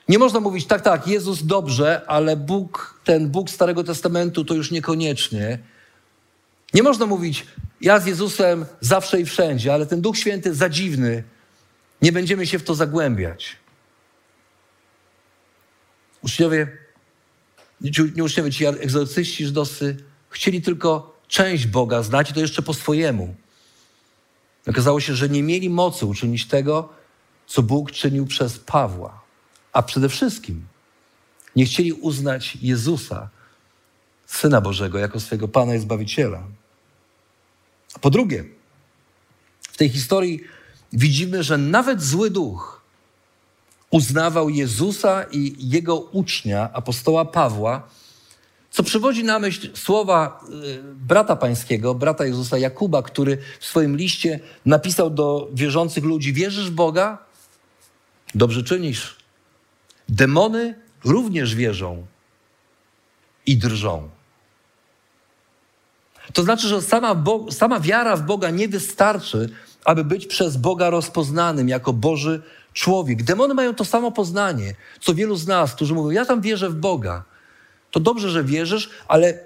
Nie 0.09 0.19
można 0.19 0.41
mówić, 0.41 0.67
tak, 0.67 0.83
tak, 0.83 1.09
Jezus 1.09 1.47
dobrze, 1.47 2.03
ale 2.07 2.37
Bóg, 2.37 3.01
ten 3.05 3.29
Bóg 3.29 3.51
Starego 3.51 3.85
Testamentu 3.85 4.45
to 4.45 4.55
już 4.55 4.71
niekoniecznie. 4.71 5.59
Nie 6.74 6.83
można 6.83 7.07
mówić, 7.07 7.46
ja 7.81 8.00
z 8.00 8.07
Jezusem 8.07 8.66
zawsze 8.81 9.20
i 9.20 9.24
wszędzie, 9.24 9.74
ale 9.74 9.87
ten 9.87 10.00
Duch 10.00 10.18
Święty 10.18 10.55
za 10.55 10.68
dziwny. 10.68 11.24
Nie 12.02 12.12
będziemy 12.12 12.46
się 12.46 12.59
w 12.59 12.64
to 12.64 12.74
zagłębiać. 12.74 13.57
Uczniowie, 16.22 16.79
nie 18.16 18.24
uczniowie, 18.24 18.50
ci 18.50 18.66
egzorcyści 18.66 19.46
żydowscy 19.46 19.96
chcieli 20.31 20.62
tylko 20.62 21.16
część 21.29 21.66
Boga 21.66 22.02
znać 22.02 22.31
i 22.31 22.35
to 22.35 22.40
jeszcze 22.40 22.62
po 22.62 22.74
swojemu. 22.74 23.35
Okazało 24.66 25.00
się, 25.00 25.14
że 25.14 25.29
nie 25.29 25.42
mieli 25.42 25.70
mocy 25.70 26.07
uczynić 26.07 26.46
tego, 26.46 26.88
co 27.46 27.62
Bóg 27.62 27.92
czynił 27.92 28.26
przez 28.26 28.59
Pawła. 28.59 29.22
A 29.72 29.83
przede 29.83 30.09
wszystkim 30.09 30.66
nie 31.57 31.64
chcieli 31.64 31.92
uznać 31.92 32.59
Jezusa, 32.62 33.29
Syna 34.26 34.61
Bożego, 34.61 34.98
jako 34.98 35.20
swojego 35.20 35.48
Pana 35.48 35.74
i 35.74 35.79
Zbawiciela. 35.79 36.42
Po 38.01 38.11
drugie, 38.11 38.45
w 39.63 39.77
tej 39.77 39.89
historii 39.89 40.41
widzimy, 40.93 41.43
że 41.43 41.59
nawet 41.59 42.03
zły 42.03 42.31
duch 42.31 42.83
uznawał 43.91 44.49
Jezusa 44.49 45.25
i 45.33 45.69
jego 45.71 45.97
ucznia, 45.97 46.73
apostoła 46.73 47.25
Pawła, 47.25 47.89
Co 48.71 48.83
przywodzi 48.83 49.25
na 49.25 49.39
myśl 49.39 49.77
słowa 49.77 50.41
y, 50.65 50.83
brata 50.95 51.37
pańskiego, 51.37 51.95
brata 51.95 52.27
Jezusa 52.27 52.59
Jakuba, 52.59 53.03
który 53.03 53.39
w 53.61 53.65
swoim 53.65 53.97
liście 53.97 54.41
napisał 54.67 55.11
do 55.11 55.49
wierzących 55.55 56.05
ludzi: 56.05 56.33
Wierzysz 56.33 56.71
w 56.71 56.75
Boga? 56.75 57.19
Dobrze 58.35 58.63
czynisz. 58.63 59.17
Demony 60.09 60.75
również 61.05 61.55
wierzą 61.55 62.07
i 63.47 63.57
drżą. 63.57 64.09
To 66.33 66.43
znaczy, 66.43 66.69
że 66.69 66.83
sama, 66.83 67.15
Bo 67.15 67.53
sama 67.53 67.81
wiara 67.81 68.17
w 68.17 68.23
Boga 68.23 68.51
nie 68.51 68.69
wystarczy, 68.69 69.49
aby 69.85 70.05
być 70.05 70.27
przez 70.27 70.57
Boga 70.57 70.91
rozpoznanym 70.91 71.69
jako 71.69 71.93
Boży 71.93 72.43
człowiek. 72.73 73.23
Demony 73.23 73.55
mają 73.55 73.75
to 73.75 73.85
samo 73.85 74.12
poznanie, 74.12 74.75
co 75.01 75.15
wielu 75.15 75.37
z 75.37 75.47
nas, 75.47 75.75
którzy 75.75 75.95
mówią: 75.95 76.11
Ja 76.11 76.25
tam 76.25 76.41
wierzę 76.41 76.71
w 76.71 76.75
Boga. 76.75 77.25
To 77.91 78.01
dobrze, 78.01 78.31
że 78.31 78.45
wierzysz, 78.45 78.91
ale 79.09 79.39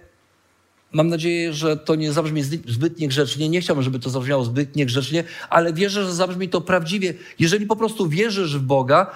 mam 0.92 1.08
nadzieję, 1.08 1.52
że 1.52 1.76
to 1.76 1.94
nie 1.94 2.12
zabrzmi 2.12 2.42
zbyt 2.66 2.98
niegrzecznie. 2.98 3.48
Nie 3.48 3.60
chciałbym, 3.60 3.82
żeby 3.82 3.98
to 3.98 4.10
zabrzmiało 4.10 4.44
zbyt 4.44 4.76
niegrzecznie, 4.76 5.24
ale 5.50 5.72
wierzę, 5.72 6.04
że 6.04 6.14
zabrzmi 6.14 6.48
to 6.48 6.60
prawdziwie. 6.60 7.14
Jeżeli 7.38 7.66
po 7.66 7.76
prostu 7.76 8.08
wierzysz 8.08 8.58
w 8.58 8.62
Boga, 8.62 9.10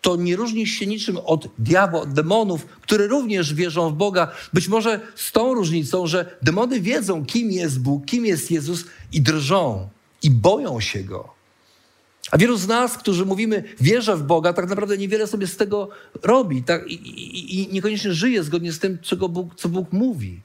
to 0.00 0.16
nie 0.16 0.36
różnisz 0.36 0.70
się 0.70 0.86
niczym 0.86 1.18
od 1.24 1.48
diabła, 1.58 2.00
od 2.00 2.12
demonów, 2.12 2.66
które 2.66 3.06
również 3.06 3.54
wierzą 3.54 3.90
w 3.90 3.94
Boga. 3.94 4.30
Być 4.52 4.68
może 4.68 5.00
z 5.14 5.32
tą 5.32 5.54
różnicą, 5.54 6.06
że 6.06 6.36
demony 6.42 6.80
wiedzą, 6.80 7.24
kim 7.24 7.50
jest 7.50 7.80
Bóg, 7.80 8.04
kim 8.06 8.26
jest 8.26 8.50
Jezus 8.50 8.84
i 9.12 9.20
drżą 9.20 9.88
i 10.22 10.30
boją 10.30 10.80
się 10.80 11.04
Go. 11.04 11.36
A 12.30 12.38
wielu 12.38 12.56
z 12.56 12.66
nas, 12.66 12.98
którzy 12.98 13.26
mówimy, 13.26 13.64
wierzę 13.80 14.16
w 14.16 14.22
Boga, 14.22 14.52
tak 14.52 14.68
naprawdę 14.68 14.98
niewiele 14.98 15.26
sobie 15.26 15.46
z 15.46 15.56
tego 15.56 15.88
robi 16.22 16.62
tak? 16.62 16.88
I, 16.88 16.94
i, 16.94 17.60
i 17.60 17.72
niekoniecznie 17.72 18.12
żyje 18.12 18.42
zgodnie 18.42 18.72
z 18.72 18.78
tym, 18.78 18.98
czego 19.02 19.28
Bóg, 19.28 19.54
co 19.54 19.68
Bóg 19.68 19.92
mówi. 19.92 20.40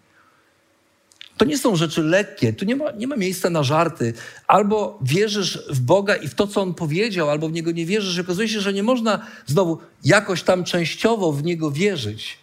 To 1.42 1.46
nie 1.46 1.58
są 1.58 1.76
rzeczy 1.76 2.04
lekkie, 2.04 2.54
tu 2.54 2.66
nie 2.66 2.76
ma, 2.76 2.92
nie 2.92 3.08
ma 3.08 3.16
miejsca 3.16 3.50
na 3.50 3.64
żarty. 3.64 4.14
Albo 4.48 5.00
wierzysz 5.02 5.60
w 5.70 5.80
Boga 5.80 6.16
i 6.16 6.28
w 6.28 6.36
to, 6.36 6.48
co 6.48 6.62
On 6.62 6.74
powiedział, 6.74 7.30
albo 7.30 7.50
w 7.50 7.52
Niego 7.52 7.72
nie 7.72 7.86
wierzysz. 7.86 8.18
I 8.18 8.22
okazuje 8.22 8.48
się, 8.48 8.62
że 8.62 8.74
nie 8.74 8.84
można 8.84 9.26
znowu 9.46 9.78
jakoś 10.04 10.44
tam 10.44 10.64
częściowo 10.64 11.32
w 11.32 11.44
Niego 11.44 11.72
wierzyć. 11.72 12.38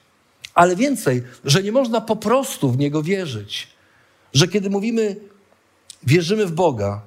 Ale 0.54 0.76
więcej, 0.76 1.22
że 1.44 1.62
nie 1.62 1.72
można 1.72 2.00
po 2.00 2.16
prostu 2.16 2.70
w 2.70 2.78
Niego 2.78 3.02
wierzyć. 3.02 3.68
Że 4.32 4.48
kiedy 4.48 4.70
mówimy, 4.70 5.16
wierzymy 6.02 6.46
w 6.46 6.52
Boga, 6.52 7.00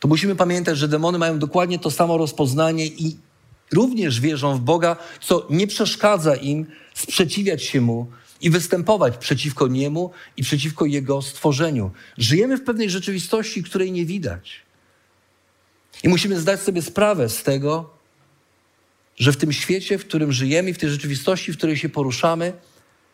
to 0.00 0.08
musimy 0.08 0.36
pamiętać, 0.36 0.78
że 0.78 0.88
demony 0.88 1.18
mają 1.18 1.38
dokładnie 1.38 1.78
to 1.78 1.90
samo 1.90 2.18
rozpoznanie 2.18 2.86
i 2.86 3.16
również 3.72 4.20
wierzą 4.20 4.56
w 4.56 4.60
Boga, 4.60 4.96
co 5.20 5.46
nie 5.50 5.66
przeszkadza 5.66 6.36
im 6.36 6.66
sprzeciwiać 6.94 7.62
się 7.62 7.80
Mu 7.80 8.06
i 8.40 8.50
występować 8.50 9.16
przeciwko 9.16 9.68
Niemu 9.68 10.10
i 10.36 10.42
przeciwko 10.42 10.86
Jego 10.86 11.22
stworzeniu. 11.22 11.90
Żyjemy 12.18 12.56
w 12.56 12.64
pewnej 12.64 12.90
rzeczywistości, 12.90 13.62
której 13.62 13.92
nie 13.92 14.06
widać. 14.06 14.62
I 16.02 16.08
musimy 16.08 16.40
zdać 16.40 16.60
sobie 16.60 16.82
sprawę 16.82 17.28
z 17.28 17.42
tego, 17.42 17.90
że 19.16 19.32
w 19.32 19.36
tym 19.36 19.52
świecie, 19.52 19.98
w 19.98 20.06
którym 20.06 20.32
żyjemy, 20.32 20.74
w 20.74 20.78
tej 20.78 20.90
rzeczywistości, 20.90 21.52
w 21.52 21.56
której 21.56 21.76
się 21.76 21.88
poruszamy, 21.88 22.52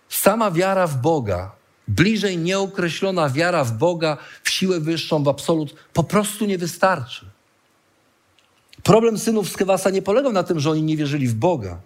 sama 0.09 0.51
wiara 0.51 0.87
w 0.87 1.01
Boga 1.01 1.57
bliżej 1.89 2.39
nieokreślona 2.39 3.31
wiara 3.31 3.65
w 3.65 3.73
Boga, 3.79 4.17
w 4.43 4.51
siłę 4.51 4.81
wyższą, 4.81 5.23
w 5.23 5.29
absolut, 5.29 5.75
po 5.93 6.05
prostu 6.05 6.47
nie 6.47 6.59
wystarczy. 6.59 7.27
Problem 8.83 9.19
synów 9.19 9.49
Skewasa 9.49 9.91
nie 9.91 10.03
polegał 10.03 10.33
na 10.33 10.43
tym, 10.43 10.61
że 10.61 10.71
oni 10.71 10.83
nie 10.83 10.97
wierzyli 10.97 11.29
w 11.29 11.35
Boga, 11.35 11.81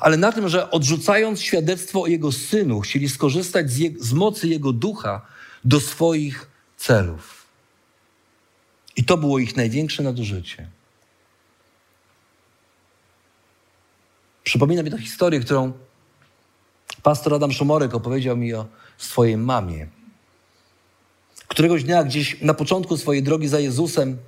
ale 0.00 0.16
na 0.16 0.32
tym, 0.32 0.48
że 0.48 0.70
odrzucając 0.70 1.42
świadectwo 1.42 2.02
o 2.02 2.06
jego 2.06 2.32
synu, 2.32 2.80
chcieli 2.80 3.08
skorzystać 3.08 3.70
z, 3.70 3.78
je, 3.78 3.90
z 4.00 4.12
mocy 4.12 4.48
jego 4.48 4.72
ducha 4.72 5.26
do 5.64 5.80
swoich 5.80 6.50
celów. 6.76 7.46
I 8.96 9.04
to 9.04 9.16
było 9.16 9.38
ich 9.38 9.56
największe 9.56 10.02
nadużycie. 10.02 10.68
Przypomina 14.44 14.82
mi 14.82 14.90
tę 14.90 14.98
historię, 14.98 15.40
którą 15.40 15.72
Pastor 17.02 17.34
Adam 17.34 17.52
Szumorek 17.52 17.94
opowiedział 17.94 18.36
mi 18.36 18.54
o 18.54 18.66
swojej 18.98 19.36
mamie. 19.36 19.86
Któregoś 21.48 21.84
dnia 21.84 22.04
gdzieś 22.04 22.40
na 22.40 22.54
początku 22.54 22.96
swojej 22.96 23.22
drogi 23.22 23.48
za 23.48 23.60
Jezusem 23.60 24.18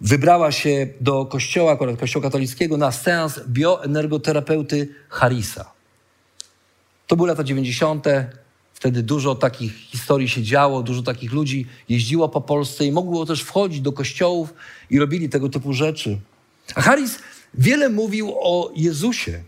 wybrała 0.00 0.52
się 0.52 0.88
do 1.00 1.26
kościoła, 1.26 1.72
akurat 1.72 2.00
kościoła 2.00 2.22
katolickiego, 2.22 2.76
na 2.76 2.92
seans 2.92 3.40
bioenergoterapeuty 3.48 4.88
Harisa. 5.08 5.70
To 7.06 7.16
były 7.16 7.28
lata 7.28 7.44
90. 7.44 8.06
Wtedy 8.74 9.02
dużo 9.02 9.34
takich 9.34 9.72
historii 9.76 10.28
się 10.28 10.42
działo, 10.42 10.82
dużo 10.82 11.02
takich 11.02 11.32
ludzi 11.32 11.66
jeździło 11.88 12.28
po 12.28 12.40
Polsce 12.40 12.84
i 12.84 12.92
mogło 12.92 13.26
też 13.26 13.42
wchodzić 13.42 13.80
do 13.80 13.92
kościołów 13.92 14.54
i 14.90 14.98
robili 14.98 15.28
tego 15.28 15.48
typu 15.48 15.72
rzeczy. 15.72 16.18
A 16.74 16.82
Haris 16.82 17.18
wiele 17.54 17.88
mówił 17.88 18.34
o 18.40 18.72
Jezusie. 18.76 19.42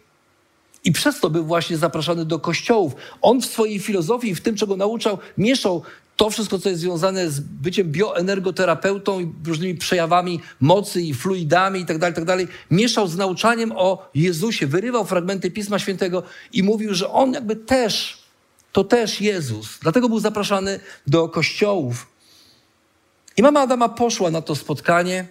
I 0.84 0.92
przez 0.92 1.20
to 1.20 1.30
był 1.30 1.44
właśnie 1.44 1.76
zapraszany 1.76 2.24
do 2.24 2.38
kościołów. 2.38 2.94
On 3.22 3.40
w 3.40 3.46
swojej 3.46 3.78
filozofii, 3.78 4.34
w 4.34 4.40
tym, 4.40 4.56
czego 4.56 4.76
nauczał, 4.76 5.18
mieszał 5.38 5.82
to 6.18 6.30
wszystko, 6.30 6.58
co 6.58 6.68
jest 6.68 6.80
związane 6.80 7.30
z 7.30 7.40
byciem 7.40 7.92
bioenergoterapeutą 7.92 9.20
i 9.20 9.32
różnymi 9.46 9.74
przejawami 9.74 10.40
mocy 10.60 11.02
i 11.02 11.14
fluidami 11.14 11.80
itd., 11.80 12.00
tak 12.00 12.18
itd., 12.18 12.46
tak 12.46 12.54
mieszał 12.70 13.08
z 13.08 13.16
nauczaniem 13.16 13.72
o 13.72 14.10
Jezusie, 14.14 14.66
wyrywał 14.66 15.04
fragmenty 15.04 15.50
Pisma 15.50 15.78
Świętego 15.78 16.22
i 16.52 16.62
mówił, 16.62 16.94
że 16.94 17.10
on 17.10 17.32
jakby 17.32 17.56
też, 17.56 18.22
to 18.72 18.84
też 18.84 19.20
Jezus. 19.20 19.78
Dlatego 19.82 20.08
był 20.08 20.20
zapraszany 20.20 20.80
do 21.06 21.28
kościołów. 21.28 22.06
I 23.36 23.42
mama 23.42 23.60
Adama 23.60 23.88
poszła 23.88 24.30
na 24.30 24.42
to 24.42 24.56
spotkanie. 24.56 25.26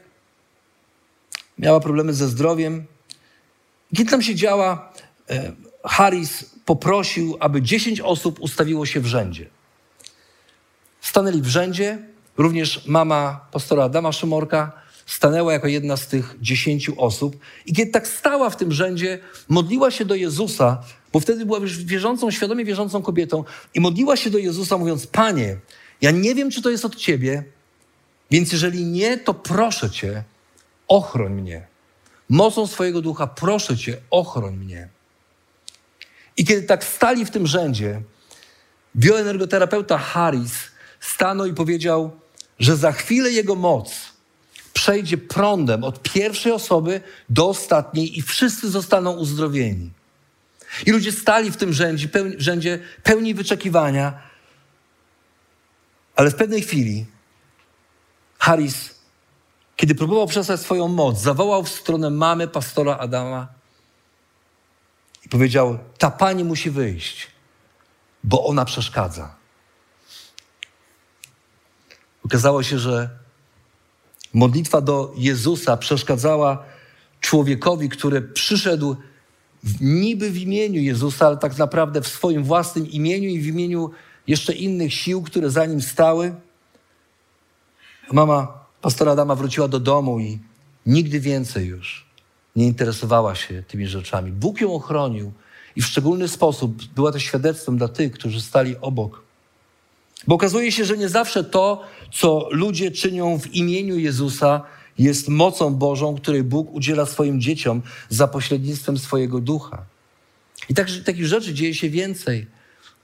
Miała 1.60 1.80
problemy 1.80 2.13
ze 2.13 2.28
zdrowiem. 2.28 2.86
Kiedy 3.95 4.12
tam 4.12 4.21
siedziała, 4.21 4.91
E, 5.30 5.52
Harris 5.84 6.45
poprosił, 6.65 7.38
aby 7.39 7.62
10 7.62 8.02
osób 8.02 8.39
ustawiło 8.39 8.86
się 8.86 9.00
w 9.00 9.06
rzędzie. 9.06 9.50
Stanęli 11.08 11.41
w 11.41 11.48
rzędzie, 11.48 11.98
również 12.38 12.88
mama 12.88 13.48
pastora 13.52 13.84
Adama 13.84 14.12
Szymorka 14.12 14.72
stanęła 15.06 15.54
jako 15.54 15.67
jedna 15.67 15.98
z 15.98 16.08
tych 16.08 16.36
dziesięciu 16.41 17.02
osób. 17.02 17.38
I 17.65 17.74
kiedy 17.74 17.91
tak 17.91 18.08
stała 18.08 18.50
w 18.50 18.58
tym 18.58 18.72
rzędzie, 18.72 19.20
modliła 19.50 19.91
się 19.91 20.06
do 20.06 20.15
Jezusa, 20.15 20.84
bo 21.13 21.20
wtedy 21.20 21.46
była 21.46 21.60
już 21.60 21.84
wierzącą, 21.84 22.32
świadomie 22.32 22.65
wierzącą 22.65 23.02
kobietą, 23.02 23.43
i 23.74 23.80
modliła 23.80 24.15
się 24.17 24.30
do 24.30 24.38
Jezusa, 24.38 24.78
mówiąc: 24.78 25.08
Panie, 25.08 25.58
ja 26.02 26.12
nie 26.12 26.36
wiem, 26.36 26.52
czy 26.52 26.62
to 26.62 26.70
jest 26.70 26.86
od 26.86 26.96
Ciebie, 26.96 27.43
więc 28.32 28.52
jeżeli 28.52 28.86
nie, 28.86 29.17
to 29.17 29.34
proszę 29.34 29.89
Cię, 29.89 30.24
ochroń 30.88 31.34
mnie. 31.34 31.67
Mocą 32.30 32.67
swojego 32.67 33.02
ducha, 33.02 33.28
proszę 33.28 33.78
Cię, 33.78 33.98
ochroń 34.10 34.56
mnie. 34.56 34.89
I 36.38 36.46
kiedy 36.46 36.62
tak 36.62 36.84
stali 36.84 37.26
w 37.26 37.32
tym 37.32 37.48
rzędzie, 37.48 38.02
bioenergoterapeuta 38.96 39.98
Harris 39.98 40.77
stanął 40.99 41.47
i 41.47 41.53
powiedział, 41.53 42.19
że 42.60 42.75
za 42.75 42.91
chwilę 42.91 43.31
jego 43.31 43.55
moc 43.55 44.17
przejdzie 44.73 45.17
prądem 45.17 45.83
od 45.83 46.01
pierwszej 46.01 46.51
osoby 46.51 47.01
do 47.29 47.49
ostatniej 47.49 48.17
i 48.17 48.21
wszyscy 48.21 48.69
zostaną 48.69 49.12
uzdrowieni. 49.12 49.91
I 50.86 50.91
ludzie 50.91 51.12
stali 51.12 51.51
w 51.51 51.57
tym 51.57 51.73
rzędzie, 51.73 52.07
pełni, 52.07 52.36
rzędzie 52.38 52.79
pełni 53.03 53.33
wyczekiwania, 53.33 54.21
ale 56.15 56.31
w 56.31 56.36
pewnej 56.36 56.62
chwili 56.62 57.05
Harris, 58.39 58.95
kiedy 59.75 59.95
próbował 59.95 60.27
przestać 60.27 60.60
swoją 60.62 60.88
moc, 60.88 61.21
zawołał 61.21 61.63
w 61.63 61.69
stronę 61.69 62.10
mamy 62.10 62.47
pastora 62.47 62.97
Adama 62.97 63.47
i 65.25 65.29
powiedział: 65.29 65.79
Ta 65.97 66.12
pani 66.12 66.43
musi 66.43 66.69
wyjść, 66.71 67.27
bo 68.23 68.45
ona 68.45 68.65
przeszkadza. 68.65 69.37
Okazało 72.28 72.63
się, 72.63 72.80
że 72.80 73.10
modlitwa 74.34 74.82
do 74.82 75.13
Jezusa 75.18 75.78
przeszkadzała 75.78 76.63
człowiekowi, 77.22 77.90
który 77.90 78.22
przyszedł 78.22 78.96
niby 79.82 80.32
w 80.32 80.38
imieniu 80.38 80.82
Jezusa, 80.82 81.28
ale 81.28 81.38
tak 81.38 81.58
naprawdę 81.58 82.02
w 82.02 82.08
swoim 82.08 82.44
własnym 82.44 82.92
imieniu 82.92 83.30
i 83.30 83.40
w 83.40 83.48
imieniu 83.48 83.92
jeszcze 84.28 84.54
innych 84.54 84.94
sił, 84.94 85.22
które 85.22 85.50
za 85.50 85.66
nim 85.66 85.82
stały. 85.82 86.36
Mama 88.12 88.66
pastora 88.82 89.12
Adama 89.12 89.36
wróciła 89.36 89.68
do 89.68 89.80
domu 89.80 90.20
i 90.20 90.40
nigdy 90.86 91.20
więcej 91.20 91.68
już 91.68 92.08
nie 92.56 92.66
interesowała 92.66 93.36
się 93.36 93.63
tymi 93.68 93.88
rzeczami. 93.88 94.32
Bóg 94.32 94.62
ją 94.62 94.74
ochronił 94.74 95.32
i 95.76 95.82
w 95.82 95.86
szczególny 95.86 96.28
sposób 96.28 96.84
była 96.86 97.12
to 97.12 97.20
świadectwem 97.20 97.78
dla 97.78 97.88
tych, 97.88 98.12
którzy 98.12 98.42
stali 98.42 98.76
obok. 98.82 99.27
Bo 100.28 100.36
okazuje 100.36 100.72
się, 100.72 100.86
że 100.86 100.98
nie 100.98 101.10
zawsze 101.10 101.44
to, 101.44 101.84
co 102.13 102.48
ludzie 102.52 102.92
czynią 102.92 103.40
w 103.40 103.56
imieniu 103.56 103.98
Jezusa, 103.98 104.62
jest 104.98 105.28
mocą 105.28 105.76
Bożą, 105.76 106.16
której 106.16 106.44
Bóg 106.44 106.74
udziela 106.74 107.06
swoim 107.06 107.42
dzieciom 107.42 107.82
za 108.10 108.28
pośrednictwem 108.28 108.98
swojego 108.98 109.40
ducha. 109.40 109.86
I 110.70 110.74
tak, 110.74 110.88
takich 111.06 111.28
rzeczy 111.28 111.54
dzieje 111.54 111.74
się 111.74 111.90
więcej 111.90 112.48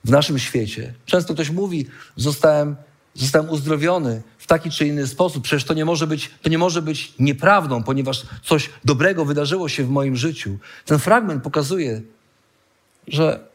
w 0.04 0.10
naszym 0.10 0.38
świecie. 0.38 0.94
Często 1.06 1.34
ktoś 1.34 1.50
mówi, 1.50 1.86
zostałem, 2.16 2.76
zostałem 3.14 3.50
uzdrowiony 3.50 4.22
w 4.38 4.46
taki 4.46 4.70
czy 4.70 4.86
inny 4.86 5.06
sposób. 5.06 5.44
Przecież 5.44 5.64
to 5.64 5.74
nie, 5.74 5.84
może 5.84 6.06
być, 6.06 6.30
to 6.42 6.48
nie 6.48 6.58
może 6.58 6.82
być 6.82 7.14
nieprawdą, 7.18 7.82
ponieważ 7.82 8.22
coś 8.42 8.70
dobrego 8.84 9.24
wydarzyło 9.24 9.68
się 9.68 9.84
w 9.84 9.90
moim 9.90 10.16
życiu. 10.16 10.58
Ten 10.84 10.98
fragment 10.98 11.42
pokazuje, 11.42 12.02
że 13.08 13.48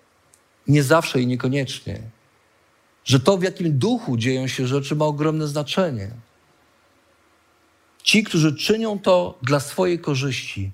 nie 0.68 0.84
zawsze 0.84 1.22
i 1.22 1.28
niekoniecznie. 1.28 2.02
Że 3.10 3.20
to, 3.20 3.38
w 3.38 3.44
jakim 3.44 3.80
duchu 3.80 4.18
dzieją 4.18 4.48
się 4.48 4.68
rzeczy, 4.68 4.96
ma 4.96 5.06
ogromne 5.06 5.48
znaczenie. 5.48 6.12
Ci, 8.04 8.24
którzy 8.24 8.56
czynią 8.56 9.00
to 9.00 9.38
dla 9.42 9.60
swojej 9.60 10.00
korzyści, 10.00 10.72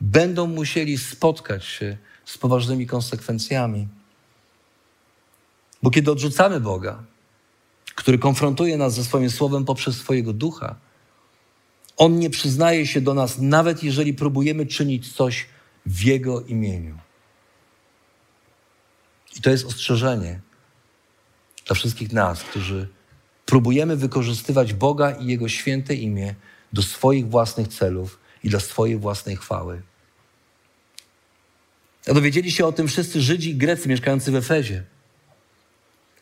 będą 0.00 0.46
musieli 0.46 0.98
spotkać 0.98 1.64
się 1.64 1.96
z 2.24 2.38
poważnymi 2.38 2.86
konsekwencjami. 2.86 3.88
Bo 5.82 5.90
kiedy 5.90 6.10
odrzucamy 6.10 6.60
Boga, 6.60 7.02
który 7.94 8.18
konfrontuje 8.18 8.76
nas 8.76 8.94
ze 8.94 9.04
swoim 9.04 9.30
słowem 9.30 9.64
poprzez 9.64 9.96
swojego 9.96 10.32
ducha, 10.32 10.76
on 11.96 12.18
nie 12.18 12.30
przyznaje 12.30 12.86
się 12.86 13.00
do 13.00 13.14
nas, 13.14 13.38
nawet 13.38 13.82
jeżeli 13.82 14.14
próbujemy 14.14 14.66
czynić 14.66 15.12
coś 15.12 15.46
w 15.86 16.02
Jego 16.02 16.40
imieniu. 16.40 16.98
I 19.36 19.40
to 19.40 19.50
jest 19.50 19.66
ostrzeżenie 19.66 20.49
dla 21.70 21.74
wszystkich 21.74 22.12
nas, 22.12 22.42
którzy 22.42 22.88
próbujemy 23.46 23.96
wykorzystywać 23.96 24.74
Boga 24.74 25.10
i 25.10 25.26
Jego 25.26 25.48
święte 25.48 25.94
imię 25.94 26.34
do 26.72 26.82
swoich 26.82 27.28
własnych 27.28 27.68
celów 27.68 28.18
i 28.44 28.48
dla 28.48 28.60
swojej 28.60 28.96
własnej 28.96 29.36
chwały. 29.36 29.82
A 32.08 32.14
dowiedzieli 32.14 32.52
się 32.52 32.66
o 32.66 32.72
tym 32.72 32.88
wszyscy 32.88 33.20
Żydzi 33.20 33.50
i 33.50 33.56
Grecy 33.56 33.88
mieszkający 33.88 34.32
w 34.32 34.36
Efezie. 34.36 34.84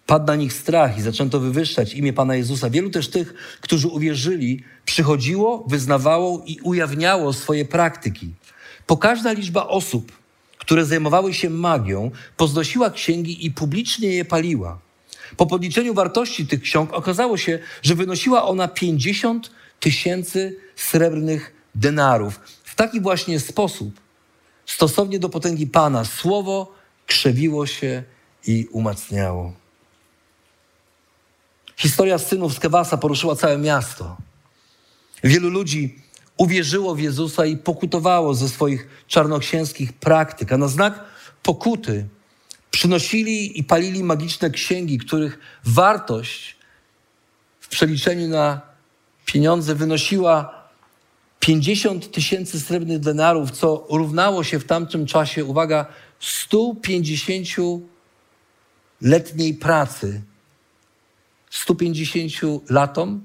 Padł 0.06 0.26
na 0.26 0.36
nich 0.36 0.52
strach 0.52 0.98
i 0.98 1.02
zaczęto 1.02 1.40
wywyższać 1.40 1.94
imię 1.94 2.12
Pana 2.12 2.36
Jezusa. 2.36 2.70
Wielu 2.70 2.90
też 2.90 3.08
tych, 3.08 3.34
którzy 3.60 3.88
uwierzyli, 3.88 4.64
przychodziło, 4.84 5.64
wyznawało 5.68 6.42
i 6.46 6.60
ujawniało 6.62 7.32
swoje 7.32 7.64
praktyki. 7.64 8.34
Pokaźna 8.86 9.32
liczba 9.32 9.66
osób, 9.66 10.12
które 10.58 10.84
zajmowały 10.84 11.34
się 11.34 11.50
magią, 11.50 12.10
poznosiła 12.36 12.90
księgi 12.90 13.46
i 13.46 13.50
publicznie 13.50 14.08
je 14.08 14.24
paliła. 14.24 14.87
Po 15.36 15.46
podliczeniu 15.46 15.94
wartości 15.94 16.46
tych 16.46 16.62
ksiąg 16.62 16.92
okazało 16.92 17.36
się, 17.36 17.58
że 17.82 17.94
wynosiła 17.94 18.44
ona 18.44 18.68
50 18.68 19.50
tysięcy 19.80 20.56
srebrnych 20.76 21.54
denarów. 21.74 22.40
W 22.64 22.74
taki 22.74 23.00
właśnie 23.00 23.40
sposób, 23.40 24.00
stosownie 24.66 25.18
do 25.18 25.28
potęgi 25.28 25.66
Pana, 25.66 26.04
słowo 26.04 26.74
krzewiło 27.06 27.66
się 27.66 28.02
i 28.46 28.66
umacniało. 28.72 29.52
Historia 31.76 32.18
synów 32.18 32.54
z 32.54 32.60
Kewasa 32.60 32.96
poruszyła 32.96 33.36
całe 33.36 33.58
miasto. 33.58 34.16
Wielu 35.24 35.50
ludzi 35.50 35.98
uwierzyło 36.36 36.94
w 36.94 37.00
Jezusa 37.00 37.46
i 37.46 37.56
pokutowało 37.56 38.34
ze 38.34 38.48
swoich 38.48 38.88
czarnoksięskich 39.06 39.92
praktyk, 39.92 40.52
a 40.52 40.58
na 40.58 40.68
znak 40.68 41.04
pokuty 41.42 42.06
przynosili 42.70 43.58
i 43.58 43.64
palili 43.64 44.04
magiczne 44.04 44.50
księgi, 44.50 44.98
których 44.98 45.38
wartość 45.64 46.56
w 47.60 47.68
przeliczeniu 47.68 48.28
na 48.28 48.60
pieniądze 49.24 49.74
wynosiła 49.74 50.64
50 51.40 52.12
tysięcy 52.12 52.60
srebrnych 52.60 52.98
denarów, 52.98 53.50
co 53.50 53.86
równało 53.90 54.44
się 54.44 54.58
w 54.58 54.64
tamtym 54.64 55.06
czasie, 55.06 55.44
uwaga, 55.44 55.86
150 56.20 57.48
letniej 59.00 59.54
pracy 59.54 60.22
150 61.50 62.70
latom 62.70 63.20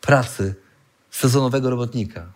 pracy 0.00 0.54
sezonowego 1.10 1.70
robotnika. 1.70 2.32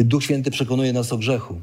Kiedy 0.00 0.08
Duch 0.08 0.24
Święty 0.24 0.50
przekonuje 0.50 0.92
nas 0.92 1.12
o 1.12 1.18
grzechu, 1.18 1.60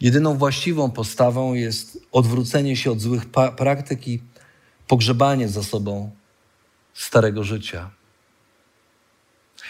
jedyną 0.00 0.38
właściwą 0.38 0.90
postawą 0.90 1.54
jest 1.54 1.98
odwrócenie 2.12 2.76
się 2.76 2.90
od 2.90 3.00
złych 3.00 3.26
praktyk 3.56 4.08
i 4.08 4.22
pogrzebanie 4.88 5.48
za 5.48 5.62
sobą 5.62 6.10
starego 6.94 7.44
życia. 7.44 7.90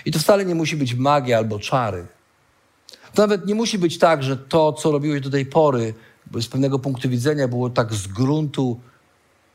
I 0.05 0.13
to 0.13 0.19
wcale 0.19 0.45
nie 0.45 0.55
musi 0.55 0.77
być 0.77 0.95
magia 0.95 1.39
albo 1.39 1.59
czary. 1.59 2.07
To 3.15 3.23
nawet 3.23 3.47
nie 3.47 3.55
musi 3.55 3.79
być 3.79 3.99
tak, 3.99 4.23
że 4.23 4.37
to, 4.37 4.73
co 4.73 4.91
robiłeś 4.91 5.21
do 5.21 5.31
tej 5.31 5.47
pory, 5.47 5.95
z 6.41 6.47
pewnego 6.47 6.79
punktu 6.79 7.09
widzenia 7.09 7.49
było 7.49 7.71
tak 7.71 7.95
z 7.95 8.07
gruntu 8.07 8.81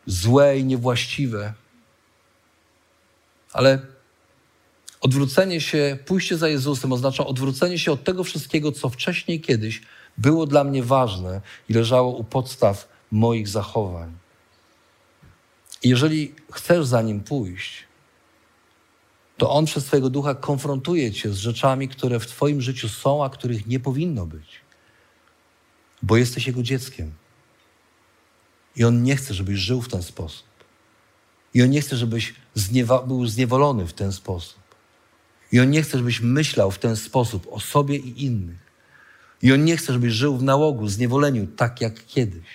złe 0.06 0.60
i 0.60 0.66
niewłaściwe. 0.66 1.54
Ale 3.54 3.91
odwrócenie 5.02 5.62
się, 5.62 5.98
pójście 6.06 6.38
za 6.38 6.48
Jezusem 6.50 6.94
oznacza 6.94 7.26
odwrócenie 7.26 7.80
się 7.80 7.92
od 7.92 8.04
tego 8.04 8.24
wszystkiego, 8.24 8.72
co 8.72 8.90
wcześniej 8.90 9.42
kiedyś 9.42 9.82
było 10.18 10.46
dla 10.46 10.64
mnie 10.64 10.84
ważne 10.84 11.42
i 11.70 11.74
leżało 11.74 12.16
u 12.16 12.24
podstaw 12.24 12.88
moich 13.12 13.48
zachowań. 13.48 14.18
Jeżeli 15.84 16.36
chcesz 16.52 16.86
za 16.86 17.02
nim 17.02 17.20
pójść, 17.20 17.84
to 19.38 19.50
On 19.50 19.66
przez 19.66 19.86
swojego 19.86 20.10
ducha 20.10 20.36
konfrontuje 20.36 21.12
cię 21.12 21.30
z 21.30 21.38
rzeczami, 21.38 21.88
które 21.88 22.20
w 22.20 22.28
Twoim 22.28 22.62
życiu 22.62 22.90
są, 22.90 23.24
a 23.24 23.30
których 23.30 23.68
nie 23.68 23.80
powinno 23.80 24.26
być. 24.26 24.62
Bo 26.04 26.18
jesteś 26.18 26.48
Jego 26.48 26.64
dzieckiem. 26.64 27.12
I 28.76 28.84
On 28.84 29.04
nie 29.04 29.16
chce, 29.16 29.34
żebyś 29.34 29.60
żył 29.60 29.82
w 29.82 29.90
ten 29.90 30.04
sposób. 30.04 30.48
I 31.54 31.62
On 31.62 31.70
nie 31.70 31.82
chce, 31.82 31.98
żebyś 31.98 32.34
zniewa- 32.56 33.08
był 33.08 33.28
zniewolony 33.28 33.88
w 33.88 33.94
ten 33.94 34.12
sposób. 34.12 34.61
I 35.52 35.60
On 35.60 35.70
nie 35.70 35.84
chce, 35.84 35.98
żebyś 35.98 36.22
myślał 36.22 36.72
w 36.72 36.80
ten 36.80 36.96
sposób 36.96 37.48
o 37.52 37.60
sobie 37.60 37.98
i 37.98 38.26
innych. 38.26 38.72
I 39.42 39.54
On 39.54 39.66
nie 39.66 39.78
chce, 39.78 39.94
żebyś 39.94 40.14
żył 40.14 40.38
w 40.38 40.44
nałogu, 40.44 40.88
zniewoleniu, 40.88 41.48
tak 41.48 41.82
jak 41.82 42.06
kiedyś. 42.06 42.48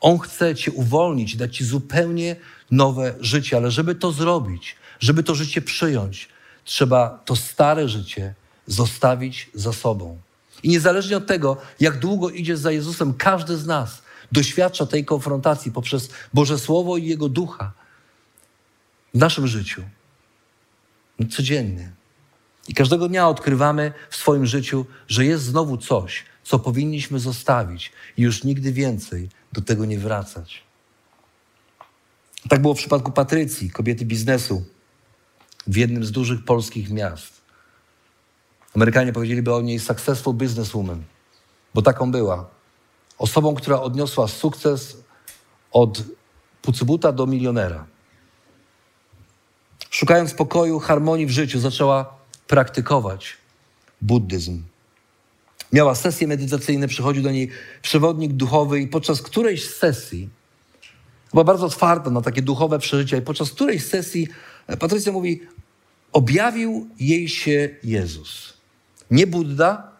On 0.00 0.18
chce 0.18 0.54
Cię 0.54 0.72
uwolnić, 0.72 1.36
dać 1.36 1.56
Ci 1.56 1.64
zupełnie 1.64 2.36
nowe 2.70 3.14
życie, 3.20 3.56
ale 3.56 3.70
żeby 3.70 3.94
to 3.94 4.12
zrobić, 4.12 4.76
żeby 5.00 5.22
to 5.22 5.34
życie 5.34 5.62
przyjąć, 5.62 6.28
trzeba 6.64 7.22
to 7.24 7.36
stare 7.36 7.88
życie 7.88 8.34
zostawić 8.66 9.50
za 9.54 9.72
sobą. 9.72 10.18
I 10.62 10.68
niezależnie 10.68 11.16
od 11.16 11.26
tego, 11.26 11.56
jak 11.80 11.98
długo 11.98 12.30
idzie 12.30 12.56
za 12.56 12.70
Jezusem, 12.70 13.14
każdy 13.14 13.56
z 13.56 13.66
nas 13.66 14.02
doświadcza 14.32 14.86
tej 14.86 15.04
konfrontacji 15.04 15.72
poprzez 15.72 16.10
Boże 16.34 16.58
Słowo 16.58 16.96
i 16.96 17.06
Jego 17.06 17.28
Ducha 17.28 17.72
w 19.14 19.18
naszym 19.18 19.46
życiu. 19.46 19.82
Codziennie. 21.30 21.92
I 22.68 22.74
każdego 22.74 23.08
dnia 23.08 23.28
odkrywamy 23.28 23.92
w 24.10 24.16
swoim 24.16 24.46
życiu, 24.46 24.86
że 25.08 25.24
jest 25.24 25.44
znowu 25.44 25.76
coś, 25.76 26.24
co 26.44 26.58
powinniśmy 26.58 27.18
zostawić 27.18 27.92
i 28.16 28.22
już 28.22 28.44
nigdy 28.44 28.72
więcej 28.72 29.28
do 29.52 29.60
tego 29.60 29.84
nie 29.84 29.98
wracać. 29.98 30.62
Tak 32.48 32.62
było 32.62 32.74
w 32.74 32.78
przypadku 32.78 33.12
Patrycji, 33.12 33.70
kobiety 33.70 34.04
biznesu, 34.04 34.64
w 35.66 35.76
jednym 35.76 36.04
z 36.04 36.12
dużych 36.12 36.44
polskich 36.44 36.90
miast. 36.90 37.40
Amerykanie 38.76 39.12
powiedzieliby 39.12 39.54
o 39.54 39.60
niej 39.60 39.80
successful 39.80 40.34
businesswoman, 40.34 41.02
bo 41.74 41.82
taką 41.82 42.10
była. 42.10 42.50
Osobą, 43.18 43.54
która 43.54 43.80
odniosła 43.80 44.28
sukces 44.28 44.96
od 45.72 46.02
pucybuta 46.62 47.12
do 47.12 47.26
milionera. 47.26 47.86
Szukając 49.90 50.34
pokoju, 50.34 50.78
harmonii 50.78 51.26
w 51.26 51.30
życiu, 51.30 51.60
zaczęła 51.60 52.23
praktykować 52.46 53.36
buddyzm. 54.02 54.62
Miała 55.72 55.94
sesje 55.94 56.28
medytacyjne, 56.28 56.88
przychodził 56.88 57.22
do 57.22 57.30
niej 57.30 57.50
przewodnik 57.82 58.32
duchowy 58.32 58.80
i 58.80 58.88
podczas 58.88 59.22
którejś 59.22 59.68
sesji, 59.68 60.28
była 61.32 61.44
bardzo 61.44 61.66
otwarta 61.66 62.10
na 62.10 62.20
takie 62.20 62.42
duchowe 62.42 62.78
przeżycia 62.78 63.16
i 63.16 63.22
podczas 63.22 63.50
którejś 63.50 63.84
sesji 63.84 64.28
Patrycja 64.78 65.12
mówi, 65.12 65.40
objawił 66.12 66.88
jej 67.00 67.28
się 67.28 67.68
Jezus. 67.84 68.52
Nie 69.10 69.26
Buddha, 69.26 69.92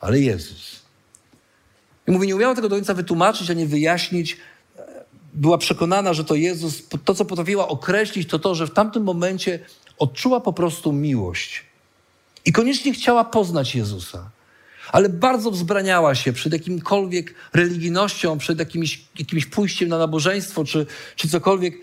ale 0.00 0.20
Jezus. 0.20 0.80
I 2.08 2.10
mówi, 2.10 2.26
nie 2.26 2.36
umiała 2.36 2.54
tego 2.54 2.68
do 2.68 2.76
końca 2.76 2.94
wytłumaczyć, 2.94 3.50
ani 3.50 3.66
wyjaśnić. 3.66 4.36
Była 5.34 5.58
przekonana, 5.58 6.14
że 6.14 6.24
to 6.24 6.34
Jezus, 6.34 6.82
to 7.04 7.14
co 7.14 7.24
potrafiła 7.24 7.68
określić, 7.68 8.28
to 8.28 8.38
to, 8.38 8.54
że 8.54 8.66
w 8.66 8.70
tamtym 8.70 9.02
momencie 9.02 9.58
odczuła 10.00 10.40
po 10.40 10.52
prostu 10.52 10.92
miłość. 10.92 11.64
I 12.44 12.52
koniecznie 12.52 12.92
chciała 12.92 13.24
poznać 13.24 13.74
Jezusa. 13.74 14.30
Ale 14.92 15.08
bardzo 15.08 15.50
wzbraniała 15.50 16.14
się 16.14 16.32
przed 16.32 16.52
jakimkolwiek 16.52 17.34
religijnością, 17.52 18.38
przed 18.38 18.58
jakimś, 18.58 19.04
jakimś 19.18 19.46
pójściem 19.46 19.88
na 19.88 19.98
nabożeństwo 19.98 20.64
czy, 20.64 20.86
czy 21.16 21.28
cokolwiek. 21.28 21.74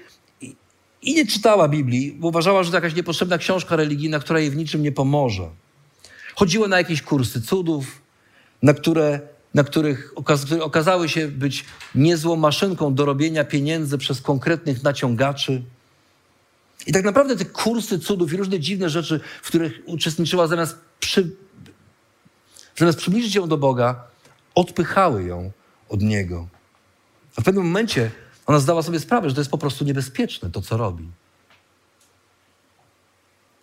i 1.02 1.16
nie 1.16 1.28
czytała 1.28 1.68
Biblii, 1.68 2.12
bo 2.12 2.28
uważała, 2.28 2.64
że 2.64 2.72
to 2.72 2.78
jakaś 2.78 2.96
niepotrzebna 2.96 3.38
książka 3.38 3.76
religijna, 3.76 4.20
która 4.20 4.40
jej 4.40 4.52
w 4.52 4.56
niczym 4.56 4.84
nie 4.84 4.92
pomoże. 4.92 5.50
Chodziła 6.36 6.68
na 6.68 6.78
jakieś 6.78 7.02
kursy 7.02 7.42
cudów, 7.42 8.02
na, 8.62 8.74
które, 8.74 9.20
na 9.54 9.64
których 9.64 10.14
okazały 10.62 11.10
się 11.10 11.28
być 11.28 11.66
niezłą 11.96 12.36
maszynką 12.36 12.94
do 12.94 13.06
robienia 13.06 13.44
pieniędzy 13.44 13.98
przez 13.98 14.22
konkretnych 14.22 14.84
naciągaczy. 14.84 15.64
I 16.88 16.92
tak 16.92 17.04
naprawdę 17.04 17.36
te 17.36 17.46
kursy 17.46 18.00
cudów 18.00 18.34
i 18.34 18.38
różne 18.38 18.60
dziwne 18.60 18.90
rzeczy, 18.90 19.20
w 19.42 19.48
których 19.48 19.82
uczestniczyła, 19.86 20.48
zamiast, 20.48 20.78
przy, 21.00 21.36
zamiast 22.76 22.98
przybliżyć 22.98 23.36
ją 23.36 23.48
do 23.48 23.58
Boga, 23.58 24.08
odpychały 24.56 25.24
ją 25.24 25.52
od 25.90 26.02
Niego. 26.02 26.48
A 27.36 27.42
w 27.42 27.44
pewnym 27.44 27.64
momencie 27.64 28.12
ona 28.46 28.60
zdała 28.60 28.84
sobie 28.84 29.00
sprawę, 29.00 29.30
że 29.30 29.36
to 29.36 29.42
jest 29.42 29.52
po 29.52 29.58
prostu 29.58 29.86
niebezpieczne, 29.86 30.50
to 30.50 30.62
co 30.62 30.78
robi. 30.78 31.10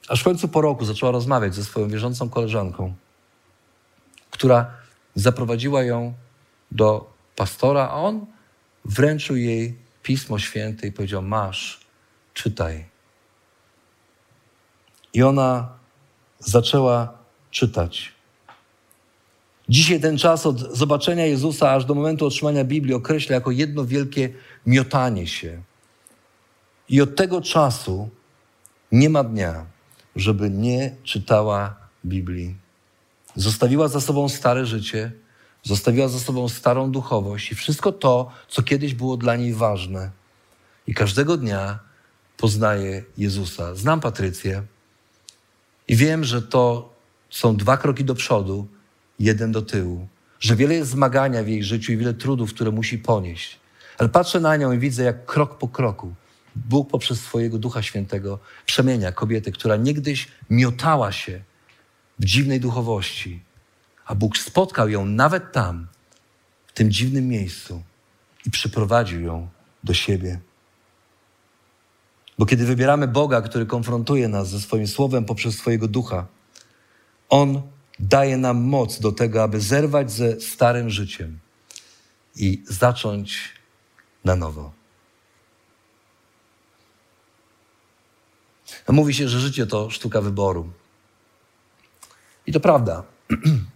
Aż 0.09 0.21
w 0.21 0.25
końcu 0.25 0.49
po 0.49 0.61
roku 0.61 0.85
zaczęła 0.85 1.13
rozmawiać 1.13 1.55
ze 1.55 1.65
swoją 1.65 1.89
wierzącą 1.89 2.31
koleżanką, 2.31 2.95
która 4.31 4.71
zaprowadziła 5.15 5.83
ją 5.83 6.15
do 6.71 7.13
pastora, 7.37 7.89
a 7.89 7.95
on 7.95 8.27
wręczył 8.85 9.37
jej 9.37 9.79
Pismo 10.03 10.39
Święte 10.39 10.87
i 10.87 10.93
powiedział: 10.93 11.23
Masz, 11.23 11.81
czytaj. 12.35 12.94
I 15.15 15.23
ona 15.23 15.69
zaczęła 16.39 17.19
czytać. 17.51 18.13
Dzisiaj 19.69 20.01
ten 20.01 20.19
czas 20.19 20.47
od 20.47 20.77
zobaczenia 20.77 21.27
Jezusa 21.27 21.71
aż 21.71 21.85
do 21.85 21.95
momentu 21.95 22.27
otrzymania 22.27 22.65
Biblii 22.65 22.95
określa 22.95 23.35
jako 23.35 23.51
jedno 23.51 23.85
wielkie 23.85 24.33
miotanie 24.67 25.27
się. 25.27 25.63
I 26.89 27.01
od 27.01 27.17
tego 27.17 27.41
czasu 27.41 28.09
nie 28.93 29.11
ma 29.11 29.25
dnia, 29.25 29.67
żeby 30.17 30.51
nie 30.51 30.97
czytała 31.03 31.77
Biblii. 32.05 32.57
Zostawiła 33.37 33.89
za 33.89 34.01
sobą 34.01 34.29
stare 34.29 34.67
życie, 34.67 35.13
zostawiła 35.63 36.09
za 36.09 36.19
sobą 36.19 36.49
starą 36.49 36.91
duchowość 36.91 37.53
i 37.53 37.55
wszystko 37.55 37.93
to, 37.93 38.31
co 38.49 38.63
kiedyś 38.63 38.95
było 38.95 39.17
dla 39.17 39.37
niej 39.37 39.55
ważne. 39.55 40.11
I 40.87 40.95
każdego 40.95 41.37
dnia 41.37 41.79
poznaje 42.37 43.05
Jezusa. 43.19 43.75
Znam 43.75 44.01
Patrycję 44.01 44.63
i 45.89 45.97
wiem, 45.97 46.25
że 46.25 46.43
to 46.43 46.95
są 47.31 47.57
dwa 47.57 47.77
kroki 47.77 48.05
do 48.05 48.15
przodu, 48.15 48.69
jeden 49.19 49.53
do 49.53 49.63
tyłu. 49.63 50.09
Że 50.41 50.57
wiele 50.57 50.75
jest 50.75 50.91
zmagania 50.91 51.43
w 51.43 51.49
jej 51.49 51.65
życiu 51.65 51.93
i 51.93 51.97
wiele 51.97 52.15
trudów, 52.15 52.55
które 52.55 52.71
musi 52.71 52.99
ponieść. 52.99 53.59
Ale 53.99 54.09
patrzę 54.09 54.41
na 54.41 54.57
nią 54.57 54.73
i 54.73 54.79
widzę, 54.79 55.05
jak 55.05 55.27
krok 55.27 55.59
po 55.59 55.69
kroku 55.69 56.15
Bóg 56.57 56.91
poprzez 56.91 57.21
swojego 57.21 57.59
Ducha 57.59 57.83
Świętego 57.83 58.39
przemienia 58.67 59.13
kobietę, 59.13 59.53
która 59.53 59.77
niegdyś 59.77 60.29
miotała 60.51 61.13
się 61.13 61.41
w 62.19 62.25
dziwnej 62.25 62.61
duchowości, 62.61 63.43
a 64.07 64.15
Bóg 64.15 64.39
spotkał 64.39 64.89
ją 64.89 65.07
nawet 65.07 65.53
tam, 65.53 65.87
w 66.67 66.73
tym 66.73 66.91
dziwnym 66.91 67.29
miejscu 67.29 67.83
i 68.47 68.51
przyprowadził 68.51 69.21
ją 69.21 69.49
do 69.85 69.95
siebie. 69.95 70.41
Bo 72.39 72.47
kiedy 72.47 72.65
wybieramy 72.67 73.09
Boga, 73.09 73.43
który 73.43 73.67
konfrontuje 73.67 74.29
nas 74.29 74.49
ze 74.49 74.61
swoim 74.61 74.87
słowem 74.87 75.25
poprzez 75.25 75.55
swojego 75.55 75.89
ducha, 75.89 76.27
On 77.29 77.63
daje 77.99 78.37
nam 78.37 78.63
moc 78.63 79.01
do 79.01 79.13
tego, 79.13 79.43
aby 79.43 79.61
zerwać 79.61 80.13
ze 80.13 80.41
starym 80.41 80.91
życiem 80.91 81.39
i 82.37 82.63
zacząć 82.69 83.53
na 84.25 84.37
nowo. 84.37 84.73
Mówi 88.89 89.15
się, 89.15 89.29
że 89.29 89.41
życie 89.41 89.67
to 89.67 89.91
sztuka 89.91 90.21
wyboru. 90.21 90.73
I 92.47 92.53
to 92.53 92.61
prawda. 92.61 93.03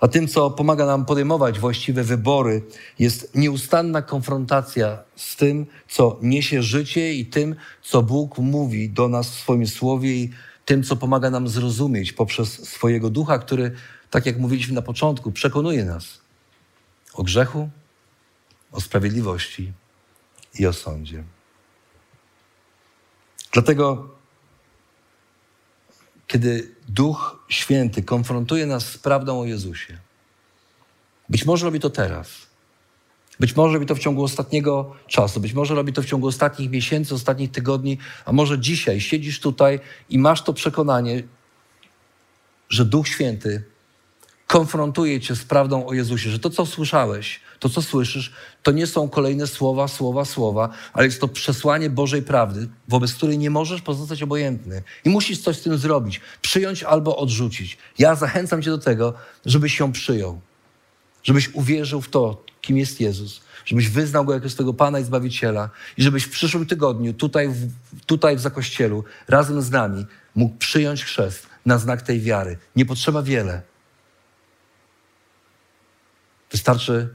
A 0.00 0.08
tym, 0.08 0.28
co 0.28 0.50
pomaga 0.50 0.86
nam 0.86 1.04
podejmować 1.04 1.58
właściwe 1.58 2.04
wybory, 2.04 2.62
jest 2.98 3.34
nieustanna 3.34 4.02
konfrontacja 4.02 4.98
z 5.16 5.36
tym, 5.36 5.66
co 5.88 6.18
niesie 6.22 6.62
życie 6.62 7.14
i 7.14 7.26
tym, 7.26 7.56
co 7.82 8.02
Bóg 8.02 8.38
mówi 8.38 8.90
do 8.90 9.08
nas 9.08 9.30
w 9.30 9.40
swoim 9.40 9.66
słowie 9.66 10.14
i 10.14 10.30
tym, 10.64 10.82
co 10.82 10.96
pomaga 10.96 11.30
nam 11.30 11.48
zrozumieć 11.48 12.12
poprzez 12.12 12.68
swojego 12.68 13.10
ducha, 13.10 13.38
który, 13.38 13.72
tak 14.10 14.26
jak 14.26 14.38
mówiliśmy 14.38 14.74
na 14.74 14.82
początku, 14.82 15.32
przekonuje 15.32 15.84
nas 15.84 16.20
o 17.14 17.22
grzechu, 17.22 17.70
o 18.72 18.80
sprawiedliwości 18.80 19.72
i 20.58 20.66
o 20.66 20.72
sądzie. 20.72 21.24
Dlatego 23.52 24.08
kiedy 26.30 26.74
Duch 26.88 27.44
Święty 27.48 28.02
konfrontuje 28.02 28.66
nas 28.66 28.86
z 28.86 28.98
prawdą 28.98 29.40
o 29.40 29.44
Jezusie. 29.44 29.98
Być 31.28 31.46
może 31.46 31.64
robi 31.66 31.80
to 31.80 31.90
teraz. 31.90 32.28
Być 33.40 33.56
może 33.56 33.74
robi 33.74 33.86
to 33.86 33.94
w 33.94 33.98
ciągu 33.98 34.24
ostatniego 34.24 34.96
czasu, 35.06 35.40
być 35.40 35.52
może 35.52 35.74
robi 35.74 35.92
to 35.92 36.02
w 36.02 36.06
ciągu 36.06 36.26
ostatnich 36.26 36.70
miesięcy, 36.70 37.14
ostatnich 37.14 37.50
tygodni, 37.50 37.98
a 38.24 38.32
może 38.32 38.58
dzisiaj 38.58 39.00
siedzisz 39.00 39.40
tutaj 39.40 39.80
i 40.08 40.18
masz 40.18 40.42
to 40.42 40.52
przekonanie, 40.52 41.22
że 42.68 42.84
Duch 42.84 43.08
Święty 43.08 43.62
konfrontuje 44.50 45.20
cię 45.20 45.36
z 45.36 45.44
prawdą 45.44 45.86
o 45.86 45.92
Jezusie, 45.92 46.30
że 46.30 46.38
to, 46.38 46.50
co 46.50 46.66
słyszałeś, 46.66 47.40
to, 47.58 47.68
co 47.68 47.82
słyszysz, 47.82 48.32
to 48.62 48.72
nie 48.72 48.86
są 48.86 49.08
kolejne 49.08 49.46
słowa, 49.46 49.88
słowa, 49.88 50.24
słowa, 50.24 50.68
ale 50.92 51.06
jest 51.06 51.20
to 51.20 51.28
przesłanie 51.28 51.90
Bożej 51.90 52.22
prawdy, 52.22 52.68
wobec 52.88 53.14
której 53.14 53.38
nie 53.38 53.50
możesz 53.50 53.82
pozostać 53.82 54.22
obojętny 54.22 54.82
i 55.04 55.10
musisz 55.10 55.38
coś 55.38 55.56
z 55.56 55.62
tym 55.62 55.78
zrobić, 55.78 56.20
przyjąć 56.42 56.82
albo 56.82 57.16
odrzucić. 57.16 57.78
Ja 57.98 58.14
zachęcam 58.14 58.62
cię 58.62 58.70
do 58.70 58.78
tego, 58.78 59.14
żebyś 59.46 59.78
ją 59.78 59.92
przyjął, 59.92 60.40
żebyś 61.22 61.54
uwierzył 61.54 62.00
w 62.00 62.08
to, 62.08 62.44
kim 62.60 62.78
jest 62.78 63.00
Jezus, 63.00 63.40
żebyś 63.64 63.88
wyznał 63.88 64.24
Go 64.24 64.34
jako 64.34 64.48
swojego 64.48 64.74
Pana 64.74 65.00
i 65.00 65.04
Zbawiciela 65.04 65.70
i 65.96 66.02
żebyś 66.02 66.24
w 66.24 66.30
przyszłym 66.30 66.66
tygodniu 66.66 67.14
tutaj 67.14 67.48
w, 67.48 67.70
tutaj 68.06 68.36
w 68.36 68.40
Zakościelu 68.40 69.04
razem 69.28 69.62
z 69.62 69.70
nami 69.70 70.06
mógł 70.34 70.56
przyjąć 70.56 71.04
chrzest 71.04 71.46
na 71.66 71.78
znak 71.78 72.02
tej 72.02 72.20
wiary. 72.20 72.58
Nie 72.76 72.86
potrzeba 72.86 73.22
wiele. 73.22 73.69
Wystarczy 76.50 77.08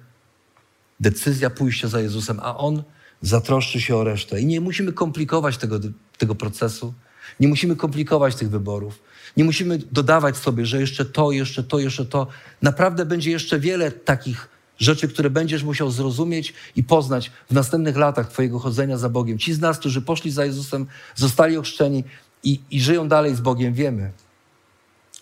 decyzja 1.00 1.50
pójścia 1.50 1.88
za 1.88 2.02
Jezusem, 2.02 2.40
a 2.44 2.58
On 2.58 2.84
zatroszczy 3.22 3.82
się 3.82 3.96
o 3.96 4.04
resztę. 4.04 4.42
I 4.42 4.46
nie 4.46 4.62
musimy 4.62 4.94
komplikować 4.94 5.58
tego, 5.58 5.80
tego 6.18 6.36
procesu, 6.36 6.94
nie 7.40 7.48
musimy 7.48 7.76
komplikować 7.76 8.36
tych 8.36 8.50
wyborów, 8.50 9.00
nie 9.38 9.44
musimy 9.44 9.78
dodawać 9.78 10.38
sobie, 10.38 10.66
że 10.66 10.82
jeszcze 10.82 11.06
to, 11.06 11.32
jeszcze 11.32 11.64
to, 11.64 11.80
jeszcze 11.80 12.06
to. 12.06 12.28
Naprawdę 12.62 13.06
będzie 13.06 13.32
jeszcze 13.32 13.60
wiele 13.60 13.92
takich 13.92 14.50
rzeczy, 14.78 15.08
które 15.08 15.30
będziesz 15.30 15.64
musiał 15.64 15.92
zrozumieć 15.92 16.54
i 16.76 16.84
poznać 16.84 17.32
w 17.50 17.54
następnych 17.54 17.98
latach 17.98 18.32
Twojego 18.32 18.60
chodzenia 18.60 18.98
za 18.98 19.10
Bogiem. 19.10 19.40
Ci 19.40 19.54
z 19.54 19.60
nas, 19.60 19.80
którzy 19.80 20.02
poszli 20.02 20.32
za 20.32 20.46
Jezusem, 20.46 20.86
zostali 21.16 21.58
ochrzczeni 21.58 22.04
i, 22.44 22.60
i 22.72 22.82
żyją 22.82 23.08
dalej 23.08 23.36
z 23.36 23.42
Bogiem, 23.42 23.74
wiemy, 23.74 24.12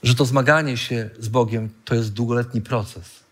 że 0.03 0.16
to 0.16 0.26
zmaganie 0.26 0.78
się 0.78 1.09
z 1.20 1.28
Bogiem 1.28 1.70
to 1.86 1.95
jest 1.95 2.14
długoletni 2.14 2.61
proces. 2.61 3.22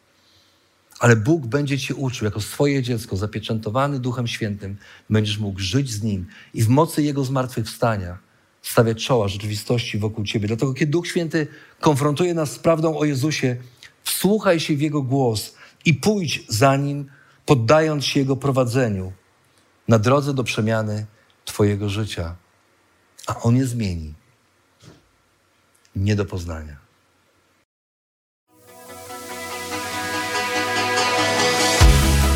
Ale 1.01 1.15
Bóg 1.15 1.47
będzie 1.47 1.79
cię 1.79 1.95
uczył 1.95 2.25
jako 2.25 2.41
swoje 2.41 2.83
dziecko, 2.83 3.17
zapieczętowany 3.17 3.99
Duchem 3.99 4.27
Świętym, 4.27 4.77
będziesz 5.09 5.37
mógł 5.37 5.59
żyć 5.59 5.91
z 5.91 6.03
Nim 6.03 6.25
i 6.53 6.63
w 6.63 6.69
mocy 6.69 7.03
Jego 7.03 7.23
zmartwychwstania 7.23 8.17
stawiać 8.61 9.05
czoła 9.05 9.27
rzeczywistości 9.27 9.97
wokół 9.97 10.25
ciebie. 10.25 10.47
Dlatego, 10.47 10.73
kiedy 10.73 10.91
Duch 10.91 11.07
Święty 11.07 11.47
konfrontuje 11.79 12.33
nas 12.33 12.51
z 12.51 12.59
prawdą 12.59 12.97
o 12.97 13.05
Jezusie, 13.05 13.57
wsłuchaj 14.03 14.59
się 14.59 14.75
w 14.75 14.81
Jego 14.81 15.01
głos 15.01 15.55
i 15.85 15.93
pójdź 15.93 16.45
za 16.47 16.75
Nim, 16.75 17.05
poddając 17.45 18.05
się 18.05 18.19
Jego 18.19 18.35
prowadzeniu 18.35 19.13
na 19.87 19.99
drodze 19.99 20.33
do 20.33 20.43
przemiany 20.43 21.05
Twojego 21.45 21.89
życia. 21.89 22.35
A 23.27 23.39
On 23.39 23.55
je 23.55 23.65
zmieni. 23.65 24.13
Nie 25.95 26.15
do 26.15 26.25
poznania. 26.25 26.90